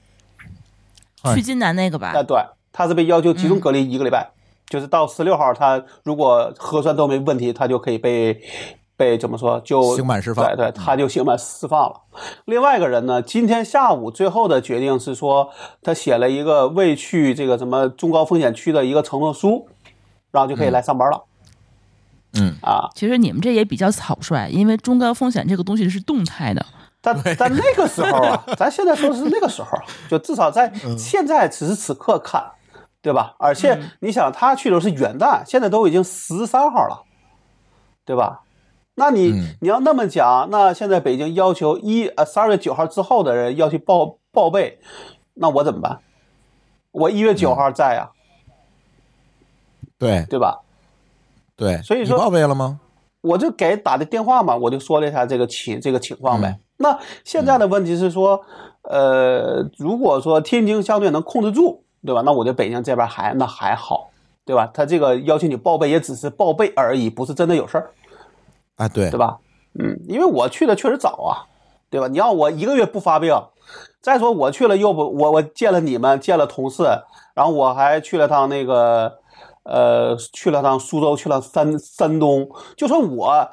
[1.33, 2.13] 去津南那个吧。
[2.15, 2.37] 啊，，对，
[2.71, 4.31] 他是被要求集中隔离一个礼拜，
[4.67, 8.41] 就是到十六号，他如果核酸都没问题，他就可以被
[8.97, 10.45] 被怎么说就刑满释放。
[10.45, 12.01] 对对，他就刑满释放了。
[12.45, 15.49] 另外一个人呢，今天下午最后的决定是说，
[15.81, 19.67] 他写了一个未去这个什么中高风险区的一个承诺书，
[20.31, 21.23] 然后就可以来上班了。
[22.33, 22.55] 嗯。
[22.61, 26.65] 啊，其实你们这也比较草率，因为中高风险这个东西是动态的，
[27.01, 29.77] 但但那个时候啊， 咱现在说的是那个时候，
[30.07, 32.43] 就至少在现在此时此刻看，
[33.01, 33.35] 对吧？
[33.39, 37.03] 而且你想，他去的是元旦，现在都已经十三号了，
[38.05, 38.41] 对吧？
[38.93, 44.79] 那你、嗯你要那么讲，那现在北京要求一呃十二月九号之后的人要去报报备，
[45.33, 45.99] 那我怎么办？
[46.91, 48.11] 我一月九号在呀、
[49.97, 50.59] 对对吧？
[51.55, 52.79] 对，所以说你报备了吗？
[53.21, 56.49] 我就给打的电话嘛，我就说了一下这个情这个情况呗。
[56.49, 58.41] 嗯那现在的问题是说，
[58.83, 62.21] 呃，如果说天津相对能控制住，对吧？
[62.25, 64.09] 那我觉得北京这边还那还好，
[64.45, 64.69] 对吧？
[64.73, 67.91] 他这个要求你报备也只是报备而已，不是真的有事儿，
[68.77, 69.37] 啊，对对吧？
[69.79, 71.47] 嗯，因为我去的确实早啊，
[71.89, 72.07] 对吧？
[72.07, 73.33] 你要我一个月不发病，
[74.01, 76.83] 再说我去了又不我我见了你们，见了同事，
[77.35, 79.19] 然后我还去了趟那个
[79.63, 83.47] 呃去了趟苏州，去了山山东，就算我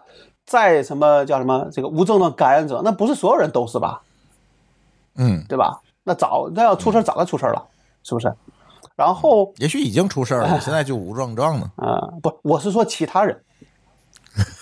[0.48, 4.00] 在什么叫什么这个无症状感染者，那不是所有人都是吧？
[5.16, 5.80] 嗯，对吧？
[6.04, 7.62] 那早那要出事儿早就出事儿了，
[8.02, 8.34] 是不是？
[8.96, 11.70] 然后也许已经出事儿了， 现在就无症状呢。
[11.76, 13.38] 啊、不，我是说其他人，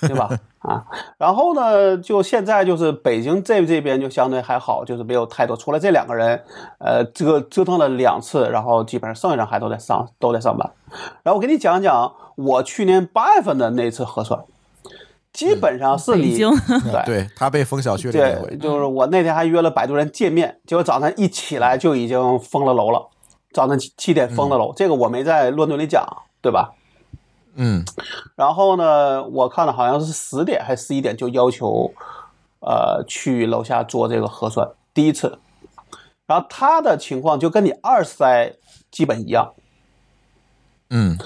[0.01, 0.29] 对吧？
[0.67, 0.85] 啊，
[1.17, 6.43] 然后呢，就现在就是北京这这边就相对还好，就是没有太多，除了这两个人，
[6.79, 10.69] 呃，折折腾了两次，然后基本上剩下人还都在上都在上班。
[11.23, 14.43] 然后我给你讲讲我去年八月份的那次核酸，
[15.37, 23.11] 基本上是你对 对他被封小区里那对，回，就是我那天还约了摆渡人见面，结果早上一起来就已经封了楼了，
[23.53, 26.03] 早上七七点封了楼，这个我没在论坛里讲，
[26.41, 26.73] 对吧？
[27.55, 27.85] 嗯
[28.35, 31.93] 然后呢，我看了好像是十点还是十一点就要求，
[32.61, 35.39] 呃，去楼下做这个核酸，第一次。
[36.27, 38.55] 然后他的情况就跟你二筛
[38.91, 39.53] 基本一样，
[40.89, 41.19] 嗯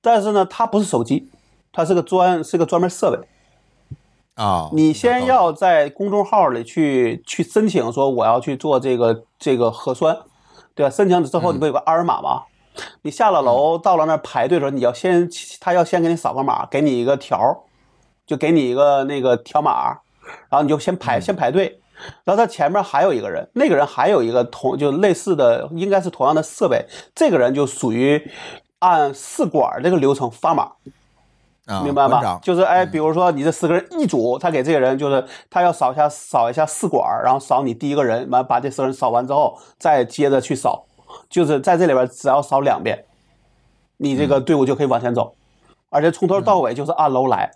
[0.00, 1.30] 但是呢，他不是手机，
[1.70, 3.28] 他是个专是个专门设备。
[4.38, 10.16] 啊，你先要在公众号里去去申请说我要去做这个这个核酸，
[10.76, 10.90] 对吧？
[10.90, 12.44] 申请之后你不有个二维码吗？
[13.02, 15.28] 你下了楼到了那儿排队的时候，你要先
[15.58, 17.58] 他要先给你扫个码，给你一个条儿，
[18.28, 19.88] 就给你一个那个条码，
[20.48, 21.80] 然后你就先排先排队。
[22.22, 26.86] 然后他前面还有一个人，那个人还有一个同就类似的，应该是同样的设备。
[27.12, 28.30] 这个人就属于
[28.78, 30.70] 按试管这个流程发码，
[31.68, 32.40] 啊，明白吗？
[32.42, 40.86] 就是哎，比如说你这四个人一组，他给这个人就是他要扫一下扫一下试管，然后扫你第一个人，完把这四个人扫完之后，再接着去扫，
[41.28, 43.04] 就是在这里边只要扫两遍，
[43.98, 45.34] 你这个队伍就可以往前走，
[45.90, 47.50] 而且从头到尾就是按楼来。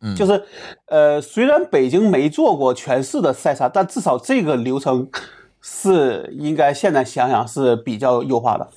[0.00, 0.14] 嗯。
[0.14, 0.44] 就是，
[0.86, 5.08] 呃，虽然北京没做过全市的筛查，但至少这个流程
[5.60, 8.68] 是应该现在想想是比较优化的。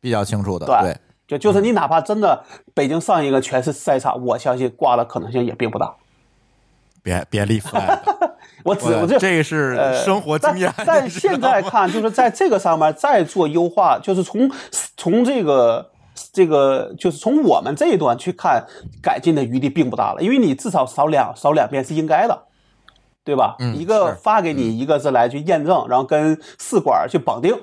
[0.00, 0.80] 比较清楚的，对。
[0.80, 1.00] 对，
[1.30, 5.94] 就就是你哪怕真的北京上一个全是赛场，我相信挂的可能性也并不大。
[7.02, 7.98] 别别立 flag，
[8.64, 14.50] 我只我我这这个是呃生活经验但，但现在看，就是在这个上面再做优化，就是从
[14.96, 15.90] 从这个
[16.32, 18.66] 这个，就是从我们这一端去看，
[19.00, 22.42] 改进的余地并不大了，因为你至少扫两扫两遍是应该的，
[23.24, 23.56] 对吧？
[23.60, 27.56] 嗯一个发给你，一个是来去验证，然后跟试管去绑定，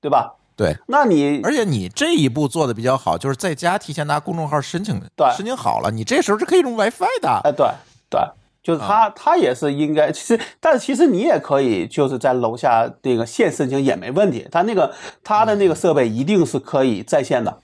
[0.00, 0.34] 对吧？
[0.58, 0.76] 对。
[0.88, 7.40] 那你而且你这一步做的比较好，就是在家提前拿公众号申请，对申请好了，你这时候是可以用 WiFi 的。
[7.44, 7.66] 哎，对
[8.10, 8.20] 对，
[8.62, 14.92] 就是他，他也是应该，其实，但是其实你也可以就是在楼下那个现申请也没问题，他那个
[15.22, 17.60] 他的那个设备一定是可以在线的。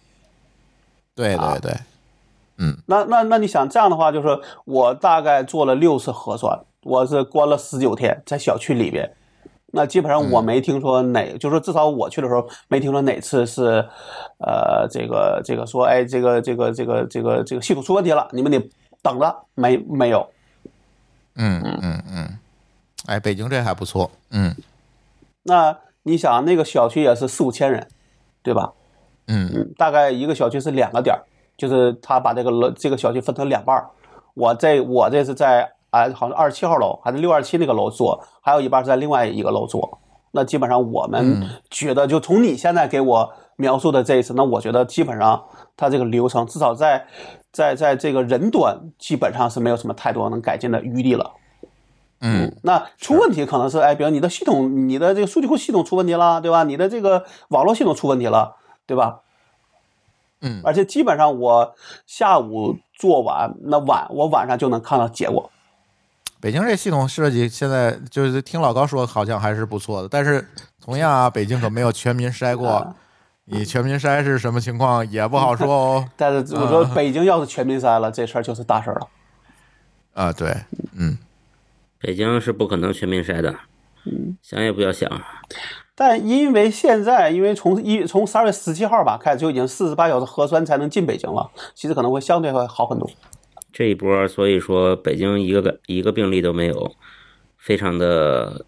[1.16, 1.72] 对对对
[2.56, 9.12] 嗯，那那那你想这样的话，就是我大概做了六次核酸，我是关了十九天在小区里边，
[9.74, 13.84] 那基本上我没听说哪，就是至少我去的时候没听说哪次是，
[14.38, 18.70] 呃，这个这个说，哎，这个这个这个这个这个系统出问题了，你们得
[19.02, 20.30] 等着，没没有。
[21.36, 22.38] 嗯嗯嗯，
[23.06, 24.54] 哎，北京这还不错，嗯
[25.42, 27.88] 那你想那个小区也是四五千人，
[28.42, 28.72] 对吧？
[29.26, 31.20] 嗯嗯，大概一个小区是两个点儿，
[31.56, 33.90] 就是他把这个楼这个小区分成两半儿。
[34.34, 40.00] 我这我这是在啊，好像二十七号楼还是六二七那个楼做，还有一半是在另外一个楼做。
[40.32, 45.44] 那基本上我们嗯觉得，就从你现在给我描述的这一次，那我觉得基本上
[45.76, 47.06] 它这个流程至少在
[47.52, 51.34] 在在这个人端基本上是没有什么太多能改进的余地了。
[52.20, 56.64] 嗯，那出问题可能是哎，比如你的系统，你的这个数据库系统出问题了，对吧？
[56.64, 59.20] 你的这个网络系统出问题了，对吧？
[60.40, 61.74] 嗯而且基本上我
[62.06, 65.50] 下午做完，那晚我晚上就能看到结果。
[66.44, 70.46] 北京这系统设计现在就是听老高说好像还是不错的，但是
[70.78, 72.94] 同样啊，北京可没有全民筛过啊，
[73.46, 76.08] 你全民筛是什么情况也不好说哦。
[76.18, 79.08] 但是我说北京要是全民筛了，这事儿就是大事儿了。
[80.12, 80.54] 啊，对，
[80.94, 81.16] 嗯，
[81.98, 83.54] 北京是不可能全民筛的，
[84.04, 85.10] 嗯想也不要想。
[85.94, 93.08] 但因为现在，因为从一从十二月十七号吧开始就已经四十八小时核酸才能进北京了，其实可能会相对会好很多。
[93.76, 96.92] 这一波，所以说北京一个个一个病例都没有，
[97.58, 98.64] 非常的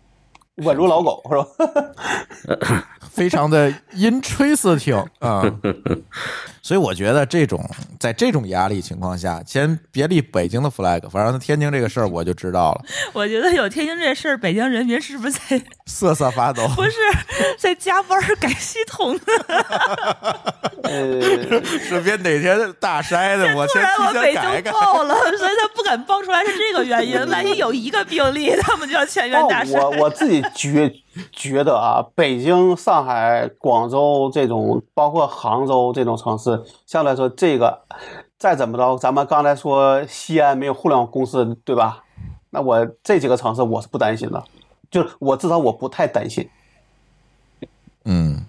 [0.57, 2.84] 稳如老狗是吧？
[3.09, 5.44] 非常的 interesting 啊。
[6.66, 7.64] 所以我觉得这种
[8.00, 16.66] 在这种压力情况下，先别立北京的 flag，反正天津这个事儿我就知道了，我觉得有天津这事儿，北京人民是不是在瑟瑟发抖。
[16.74, 16.90] 不是
[17.56, 19.20] 在加班改系统呢？
[20.82, 21.20] 呃，
[21.88, 24.62] 顺便哪天大筛的，我突先提然我北前改改。
[24.70, 27.14] 京爆了，所以他不敢爆出来是这个原因。
[27.30, 29.80] 万一有一个病例，他们就要全员大但筛。
[29.80, 30.92] 我我自己觉
[31.30, 36.55] 觉得啊，北京、上海、广州这种，包括杭州这种城市，
[36.86, 37.82] 相对来说，这个
[38.38, 42.04] 再怎么着，咱们刚才说西安没有互联网公司，对吧？
[42.50, 44.42] 那我这几个城市我是不担心的，
[44.90, 46.48] 就是我至少我不太担心。
[48.04, 48.46] 嗯，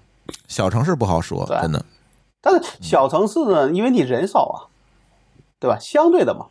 [0.47, 1.83] 小城市不好说，真的。
[2.39, 4.57] 但是小城市呢，因为你人少啊，
[5.59, 5.77] 对吧？
[5.79, 6.45] 相对的嘛，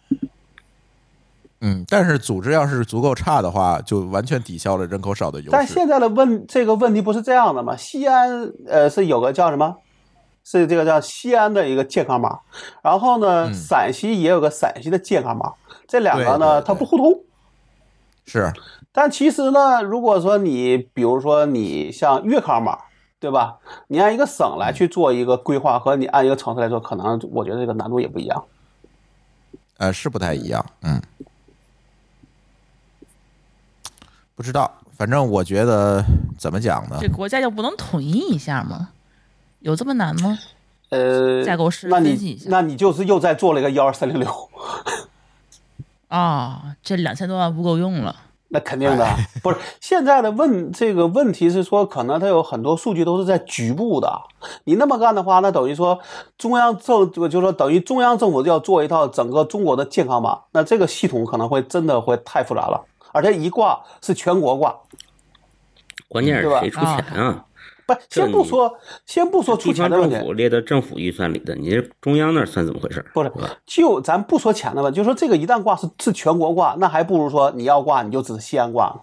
[1.60, 5.50] 嗯，但是组织要是足够差的话，就完全抵消了人口少的优势。
[5.52, 7.76] 但现在的问这个问题不是这样的吗？
[7.76, 9.76] 西安呃是有个叫什么？
[10.48, 12.38] 是这个叫西安的一个健康码，
[12.80, 15.54] 然后呢，嗯陕西也有个陕西的健康码，
[15.88, 17.20] 这两个呢它不互通。
[18.26, 18.52] 是，
[18.92, 22.78] 但其实呢，如果说你比如说你像粤康码，
[23.18, 23.58] 对吧？
[23.88, 28.44] 你按一个省来去做一个规划，和你按一个城市来做，可能我觉得这个难度也不一样。
[29.78, 30.64] 呃，是不太一样。
[30.82, 31.02] 嗯，
[34.36, 36.04] 不知道，反正我觉得
[36.38, 37.08] 怎么讲呢这？
[37.08, 38.90] 国家就不能统一一下吗？
[39.66, 40.38] 有这么难吗？
[40.90, 44.28] 呃，架构师那你那你就是又再做了一个幺二三零六。
[46.06, 48.14] 啊、这两千多万不够用了。
[48.46, 49.04] 那肯定的，
[49.42, 54.22] 不是现在的问这个问题是说，可能它有很多数据都是在局部的。
[54.62, 55.98] 你那么干的话，那等于说
[56.38, 64.76] 中央政，就是说等于中央政府要做一套整个中国的健康码，那这个系统可能会真的会太复杂了，而且一挂是全国挂。
[66.06, 67.44] 关键是谁出钱啊？
[67.86, 73.04] 不，先不说，先不说出钱的问题，政府列到政府预算里的，你这中央那儿算怎么回事？
[73.14, 73.30] 不是，
[73.64, 79.02] 就咱不说钱的问题，就说这个一旦挂是是全国挂，那还不如说你要挂你就只是西安挂。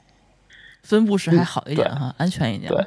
[0.83, 2.69] 分布式还好一点哈，安全一点。
[2.69, 2.85] 对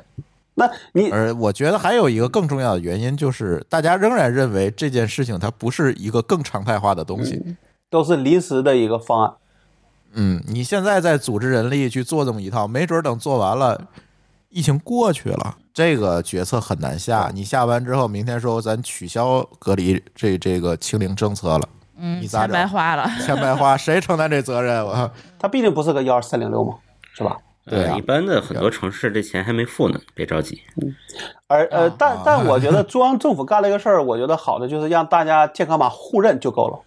[0.59, 7.57] 那你而我觉得还有一个更重要的原因，就是大家仍然认为这件事情它不是一个更常态化的东西。
[7.89, 9.35] 都是临时的一个方案，
[10.15, 13.87] 嗯，你现在在组织人力去做这么一套，没准等做完了，
[14.57, 17.31] 疫情过去了，这个决策很难下。
[17.35, 21.69] 你下完之后，明天说咱取消隔离这这个清零政策了，
[21.99, 23.07] 嗯，你咋整钱白花了。
[23.21, 24.83] 钱白花， 谁承担这责任？
[24.83, 26.73] 我 它毕竟不是个幺二三零六嘛，
[27.13, 27.37] 是吧？
[27.67, 30.63] 对啊呃一般的很多城市这钱还没付呢，别着急。
[30.81, 30.95] 嗯
[31.49, 36.81] 而呃，但啊但我觉得中央政府干了一个事儿，我觉得好的就是让大家健康码互认就够了。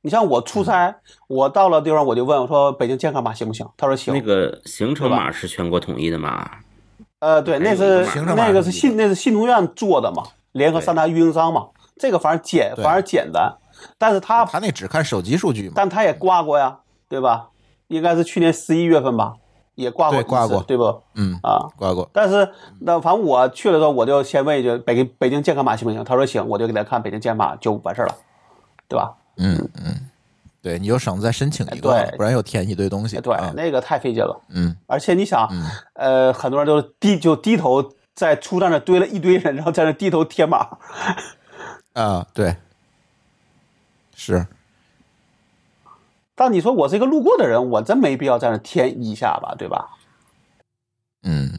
[0.00, 0.96] 你像我出差，
[1.28, 3.64] 我到了地方我就问我说北京健康码行不行？
[3.76, 4.12] 他说行。
[4.12, 6.50] 那个行程码是全国统一的码，
[7.22, 8.04] 呃，对，那是
[8.34, 13.54] 那个是是信那是信通院做的嘛，联合三大运营商嘛，这个反而简反而简单，
[13.96, 15.74] 但是他他那只看手机数据嘛。
[15.76, 17.50] 但他也挂过呀，对吧？
[17.86, 19.34] 应该是去年十一月份吧，
[19.76, 21.00] 也挂过挂过对不？
[21.14, 22.10] 嗯，啊，挂过。
[22.12, 22.50] 但是
[22.80, 26.02] 那反正我去了之后，我就先问一句北京北京健康码行不行？
[26.02, 28.16] 他说行，我就给他看北京健康码就完事儿了，
[28.88, 29.14] 对吧？
[29.36, 30.10] 嗯嗯，
[30.62, 33.20] 对，你就省得再申请一个对，不然又填一堆东西。
[33.20, 34.40] 对，啊那个太费劲了。
[34.48, 40.78] 嗯而且你想，嗯呃，很多人都是低就低头在出站那堆了一堆人，然后在那低头贴码。
[41.94, 42.56] 啊，对，
[44.14, 44.46] 是。
[46.34, 49.90] 但你说我是一个路过的人，我真没必要在那添一下吧，对吧？
[51.24, 51.58] 嗯，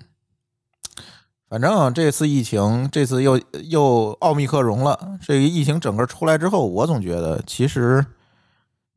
[1.48, 3.40] 反正这次疫情，这次又
[3.70, 5.20] 又奥密克戎了。
[5.22, 8.04] 这个疫情整个出来之后，我总觉得其实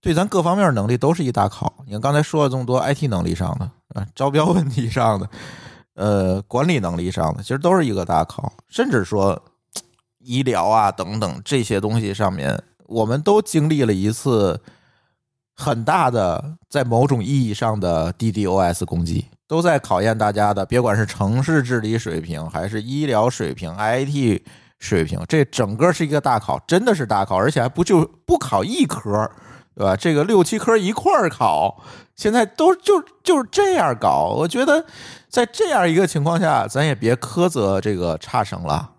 [0.06, 1.82] 对咱各方面能力都是一大考。
[1.84, 3.68] 你看刚才说了这么多 IT 能力上的
[4.00, 5.28] 啊，招标问题上的，
[5.94, 8.52] 呃，管理能力上的，其实都是一个大考。
[8.68, 9.42] 甚至说
[10.20, 14.60] 医疗啊等等这些东西上面，我们都经历了一次
[15.56, 24.40] 很大的在某种意义上的 DDoS 攻击，都在考验大家的，别管是城市治理水平，还是医疗水平、IT
[24.78, 29.28] 水平，这整个是一个大考，真的是大考，而且还不就不考一科，
[29.76, 29.94] 对吧？
[29.94, 31.82] 这个六七科一块儿考，
[32.16, 34.34] 现在都就就是这样搞。
[34.36, 34.84] 我觉得
[35.28, 38.90] 在这样一个情况下，咱也别苛责这个差生了，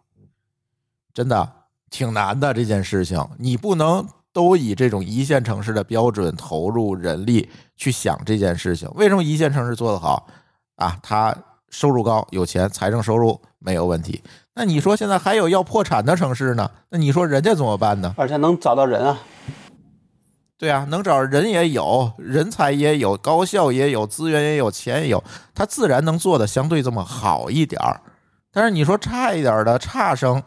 [1.13, 1.51] 真的
[1.89, 4.07] 挺难的这件事情，你不能。
[4.33, 8.87] 都以这种一线城市的标准投入人力去想这件事情。
[8.93, 10.27] 为什么一线城市做得好
[10.75, 10.95] 啊？
[11.01, 11.35] 他
[11.71, 14.21] 收入高，有钱，财政收入没有问题。
[14.53, 16.69] 那你说现在还有要破产的城市呢？
[16.89, 18.13] 那你说人家怎么办呢？
[18.15, 19.17] 而且能找到人啊，
[20.57, 25.23] 对啊，能找人也有，人才也有，高校也有，资源也有，钱也有，
[25.53, 28.01] 他自然能做的相对这么好一点儿。
[28.51, 30.41] 但是你说差一点的差生，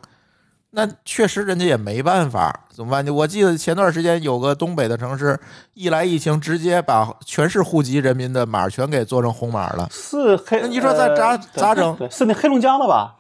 [0.70, 3.06] 那确实人家也没办法，怎么办？
[3.14, 5.38] 我记得前段时间有个东北的城市，
[5.74, 9.88] 一来疫情，直接把全市户籍人民的码全给做成红码了。
[9.92, 10.60] 是黑。
[10.60, 13.14] 那你说咋咋呃咋整，是那黑龙江的吧？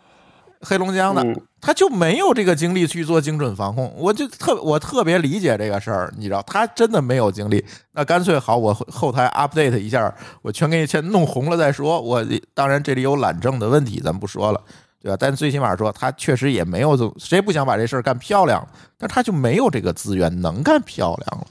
[0.62, 12.00] 黑龙江的，嗯他就没有这个精力去做精准防控，我就特我特别理解这个事儿，你知道，他真的没有精力，那干脆好，我后台 update 一下，我全给你先弄红了再说。
[12.00, 12.24] 我
[12.54, 14.60] 当然这里有懒政的问题，咱不说了，
[15.02, 15.16] 对吧？
[15.20, 18.66] 但最起码说他确实也没有这，谁不想把这事儿干漂亮？
[18.96, 21.46] 但他就没有这个资源能干漂亮了，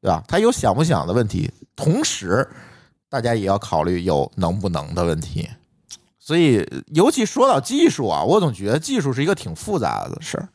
[0.00, 0.22] 对吧？
[0.26, 2.48] 他有想不想的问题，同时
[3.08, 5.48] 大家也要考虑有能不能的问题。
[6.24, 10.48] 所以，尤其说到技术啊，我总觉得技术是一个挺复杂的事儿。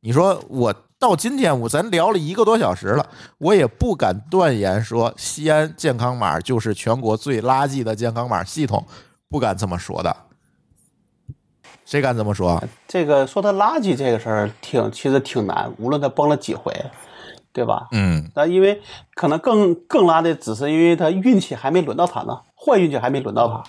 [0.00, 3.06] 你说我到今天我咱聊了一个多小时了，
[3.36, 8.86] 我也不敢断言说西安健康码就是全国最垃圾的健康码系统，
[9.28, 10.16] 不敢这么说的。
[11.84, 12.64] 谁敢这么说？
[12.88, 16.72] 这个说它垃圾这个事儿挺其实挺难，无论它崩了几回，
[17.52, 17.88] 对吧？
[17.92, 18.80] 嗯，那因为
[19.14, 23.62] 可能更更拉的，只是因为它运气还没轮到它呢，坏运气还没轮到他。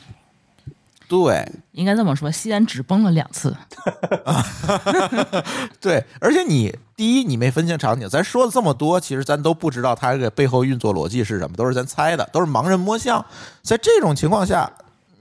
[1.07, 3.55] 对应该这么说，西安只崩了两次。
[5.80, 13.23] 对，而且你第一你没分清场景，咱说了这么多，其实咱都不知道它这个背后运作逻辑是什么，都是咱猜的，都是盲人摸象。
[13.61, 14.71] 在这种情况下，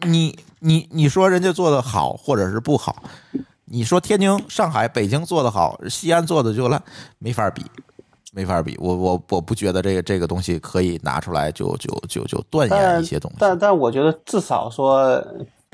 [0.03, 3.03] 你你你说人家做的好或者是不好，
[3.65, 6.83] 你说天津、上海、北京做的好，西安做的就烂，
[7.19, 7.65] 没法比，
[8.33, 8.77] 没法比。
[8.79, 13.37] 我我我不觉得这个这个东西可以拿出来就就就就断言一些东西。
[13.41, 15.25] 但但我觉得至少说，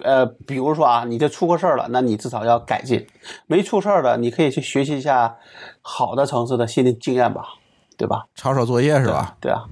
[0.02, 3.00] 呃，比如说啊，你这出过事儿了，那你至少要改进；
[3.46, 5.36] 没出事儿的，你可以去学习一下
[5.82, 7.54] 好的城市的新的经验吧，
[7.96, 8.26] 对吧？
[8.34, 9.36] 抄抄作业是吧？
[9.40, 9.64] 对啊，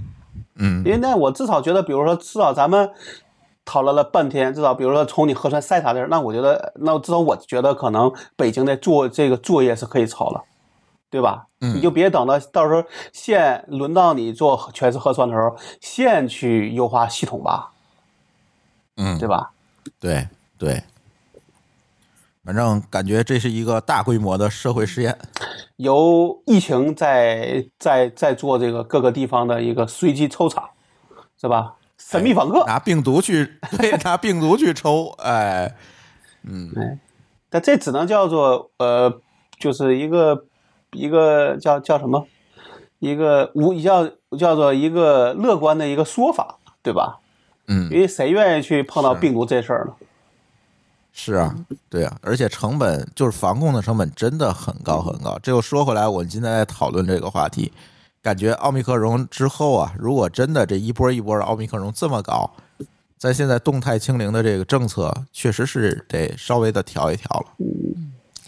[0.57, 2.91] 嗯因为那我至少觉得，比如说，至少咱们
[3.65, 10.43] 讨论了半天，至少比如说从你核酸筛查这儿，那我觉得，那至少我觉得可能北京的做这个作业是可以抄了，
[11.11, 11.47] 对吧？
[11.61, 17.73] 嗯你就别等到到时候县轮到你做全市核酸的时候，县去优化系统吧，
[18.97, 19.53] 嗯，对吧？
[19.99, 20.29] 对
[20.59, 20.83] 对，
[22.45, 25.19] 反正感觉这是一个大规模的社会实验。
[25.77, 30.71] 由疫情在在在做这个各个地方的一个随机抽查，
[31.41, 31.75] 是吧？
[31.99, 35.75] 神秘访客，拿病毒去， 对，拿病毒去抽，哎，
[37.49, 39.21] 但这只能叫做呃，
[39.59, 40.45] 就是一个
[40.93, 42.27] 一个叫叫什么，
[42.99, 44.07] 一个无叫
[44.39, 47.19] 叫做一个乐观的一个说法，对吧？
[47.69, 49.93] 嗯因，为谁愿意去碰到病毒这事儿呢？
[51.13, 51.55] 是啊，
[51.89, 55.39] 对啊，而且成本就是防控的成本真的很高很高。
[55.43, 57.73] 这又说回来，我们今天在讨论这个话题，
[58.21, 62.51] 感觉奥密克戎之后啊，如果真的这一波一波的奥密克戎这么高，
[63.17, 67.47] 咱现在动态清零的这个政策，确实是得稍微的调一调了。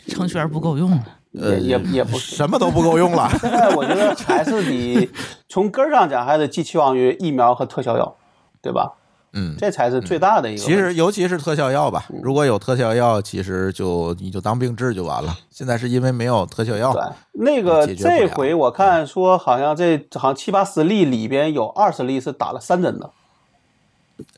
[0.08, 1.06] 程序员不够用了。
[1.40, 2.36] 呃，也也也不是。
[2.36, 3.30] 什么都不够用了。
[3.40, 5.08] 现在我觉得还是你
[5.48, 8.14] 从根儿上讲，还得寄期望于疫苗和特效药，
[8.60, 8.92] 对吧？
[9.38, 10.60] 嗯，这才是最大的一个。
[10.60, 15.36] 其实尤其是特效药吧，如果有特效药，其实就你就当病治就完了。
[15.50, 17.02] 现在是因为没有特效药，对，
[17.44, 23.10] 那个这回我看说好像这好像七八十例里边有二十例是打了三针的，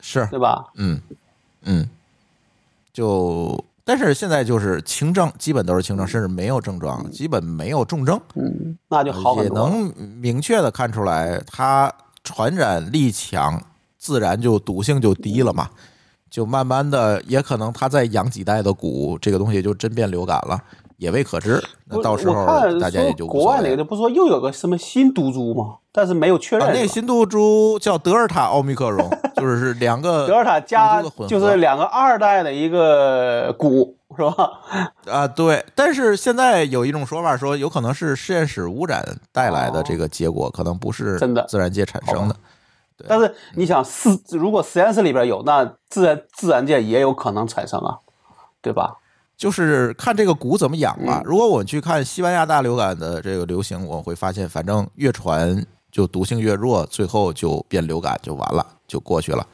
[0.00, 0.66] 是对吧？
[0.74, 1.00] 嗯，
[1.62, 1.88] 嗯，
[2.92, 9.70] 就但是现在就是轻症，基本都是轻症，甚至没有症状，基本没有重症，嗯，那就好也很多了。
[9.70, 13.60] 能明确的看出来，它传染力强，
[14.00, 15.68] 自然就毒性就低了嘛。
[16.30, 20.56] 就慢慢的，也可能他再养几代的蛊，这个东西就真变流感了，
[20.96, 21.60] 也未可知。
[21.86, 22.46] 那到时候
[22.78, 25.78] 大家也就国外那个不是说又有个什么新毒株吗？
[25.90, 34.52] 但是没有确认啊，那个新毒株叫德尔塔奥密克戎，就是是两个德尔塔加就是两个二代的一个蛊是吧？
[35.10, 35.64] 啊，对。
[35.74, 42.36] 但是现在有一种说法说，有可能是实验室污染带来的这个结果，可能不是真的自然界产生的。
[43.08, 47.98] 但是你想实如果实验室里边有，那自然自然界也有可能产生啊，
[48.60, 48.96] 对吧？
[49.36, 51.22] 就是看这个股怎么养嗯吧。
[51.24, 59.46] 如果我们去看西班牙大流感的这个流行，我会发现，反正越传就毒性越弱，最后就变流感就完了，就过去了，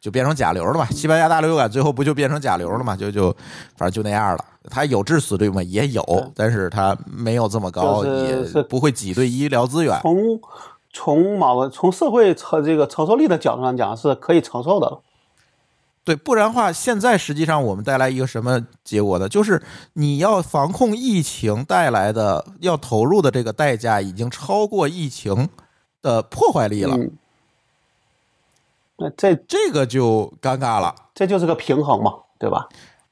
[0.00, 0.84] 就变成甲流了嘛。
[0.86, 2.96] 西班牙大流感最后不就变成甲流了嘛？
[2.96, 3.30] 就就
[3.76, 4.44] 反正就那样了。
[4.68, 5.62] 它有致死率吗？
[5.62, 9.98] 也有，但是它没有这么高，也不会挤兑医疗资源。
[10.02, 10.12] 从
[10.92, 15.00] 从某个从社会承这个承受力的角度上讲，是可以承受的了。
[16.02, 19.28] 对，不然的话，现在实际上我们带来一个什么结果呢？
[19.28, 19.62] 就是
[19.92, 25.50] 你要防控疫情带来的要投入的这个代价，已经超过疫情
[26.00, 27.12] 的破坏力了，嗯，
[28.96, 30.94] 那这这个就尴尬了。
[31.14, 32.66] 这就是个平衡嘛，对吧？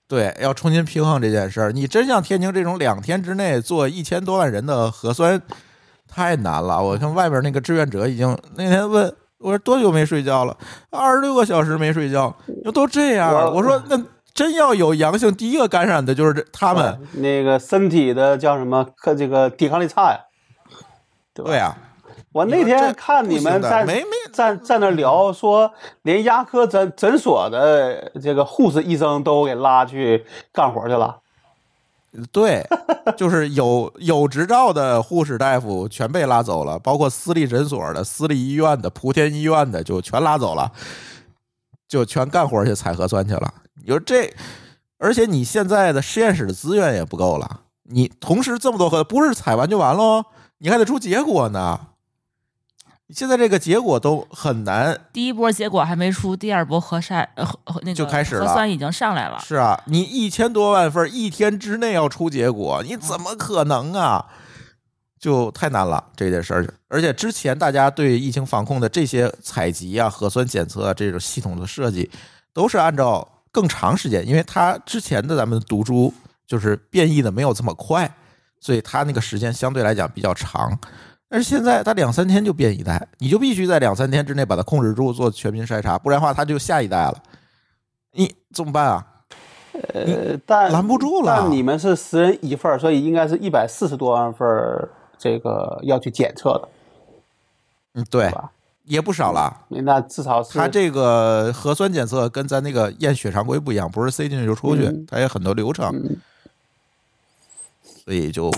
[0.08, 1.70] 对，要重新平衡这件事儿。
[1.70, 5.40] 你真像天津这种两天之内做一千多万人的核酸，
[6.08, 6.82] 太难了。
[6.82, 10.56] 我看外边那个志愿者已经那天问我说多久没睡觉了？
[10.90, 13.32] 二十六个小时没睡觉，就都这样。
[13.32, 13.96] 我我说那
[14.34, 17.00] 真要有阳性，第一个感染的就是这他们。
[17.14, 18.86] 那个身体的叫什么？
[18.96, 20.18] 可这个抵抗力差呀，
[21.34, 21.50] 对吧？
[21.50, 21.76] 对啊，
[22.32, 25.72] 我那天看你们在没没在在那聊说，
[26.02, 31.18] 连牙科诊诊所的这个护士医生都给拉去干活去了。
[32.32, 32.66] 对，
[33.16, 40.72] 就是有有执照的护士大夫全被拉走了，包括私立诊所的、私立医院的、莆田医院的就全拉走了，
[41.86, 43.52] 就全干活去采核酸去了。
[43.74, 44.34] 你说这，
[44.98, 50.24] 而且你现在的实验室的资源也不够了，你同时这么多核，不是采完就完喽，
[50.58, 51.87] 你还得出结果呢。
[53.10, 59.40] 你现在这个结果都很难第一波结果还没出，第二波核筛呃核核那个就开始了核酸已经上来了。
[59.40, 64.26] 是啊，你一千多万份，一天之内要出结果，你怎么可能啊？
[65.18, 66.74] 就太难了这件事儿。
[66.86, 72.08] 而且之前大家对疫情防控的这些采集啊、核酸检测啊这种系统的设计，
[72.52, 76.12] 都是按照更长时间，因为它之前的咱们毒株
[76.46, 78.14] 就是变异的没有这么快，
[78.60, 80.78] 所以它那个时间相对来讲比较长。
[81.28, 87.22] 但是现在它两三天就变一代，你就必须在两三天之内把它控制住，做全民筛查，不然的话它就下一代了。
[88.12, 89.06] 你怎么办啊？
[89.94, 96.68] 呃，但拦不住了但你们是十人一份儿，所以应该是一百四十多万份儿这个要去检测的，
[97.94, 98.32] 嗯，对，
[98.84, 99.66] 也不少了。
[99.68, 106.16] 那至少是它这个核酸检测跟咱那个验血常规不一样，不是塞进去就出去嗯，它有很多流程，嗯
[108.04, 108.50] 所以就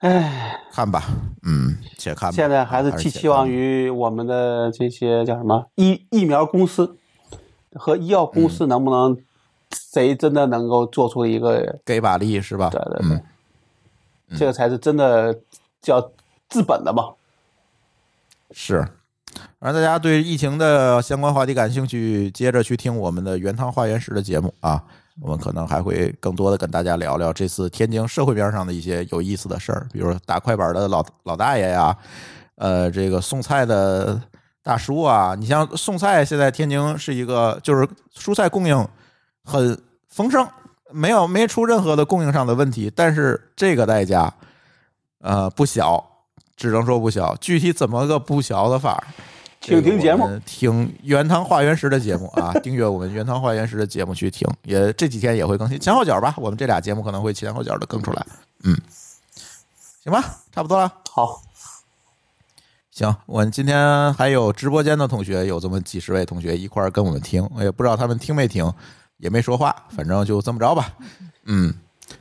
[0.00, 1.04] 唉，看吧，
[1.42, 2.34] 嗯，且看吧。
[2.34, 6.96] 现在还是寄期望于我们的这些叫什么疫疫苗公司，
[7.74, 9.16] 和医药公司能不能
[9.70, 12.70] 谁真的能够做出一个给把力是吧？
[12.70, 13.22] 对对对，
[14.28, 15.38] 嗯，这个才是真的
[15.82, 16.00] 叫
[16.48, 17.12] 治本的嘛。
[18.52, 18.88] 是。
[19.60, 24.82] 反正大家对疫情的相关话题感兴趣，接着去听我们的原汤化原食的节目啊。
[25.20, 31.96] 我们可能还会更多的跟大家聊聊这次天津社会边上的一些有意思的事儿，比如打快板的老老大爷呀，
[32.56, 34.20] 呃，这个送菜的
[34.62, 35.34] 大叔啊。
[35.38, 37.86] 你像送菜，现在天津是一个就是
[38.16, 38.88] 蔬菜供应
[39.44, 39.78] 很
[40.08, 40.46] 丰盛，
[40.90, 44.32] 没有没出任何的供应上的问题，但是这个代价
[45.20, 46.02] 呃不小，
[46.56, 47.36] 只能说不小。
[47.36, 49.04] 具体怎么个不小的法儿？
[49.60, 56.34] 听听节目，听原汤化原食的节目啊，订阅我们原汤化原食的节目去听，也这几天也会更新前后脚吧。
[56.38, 58.26] 我们这俩节目可能会前后脚的更出来，
[58.64, 58.74] 嗯，
[60.02, 60.90] 行吧，差不多了。
[61.10, 61.42] 好，
[62.90, 68.72] 行，我们今天还有直播间的同学，有这么几十位同学一块儿跟我们听，我也不知道他们听没听，
[69.18, 70.88] 也没说话，反正就这么着吧。
[71.44, 71.74] 嗯，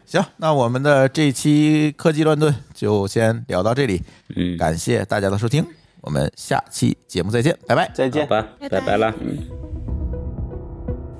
[0.05, 4.03] 行，那我们的这期科技乱炖就先聊到这里，
[4.35, 5.65] 嗯，感谢大家的收听。
[6.01, 8.97] 我们下期节目再见，拜拜，再见，吧，拜拜。
[8.97, 9.68] 了，嗯。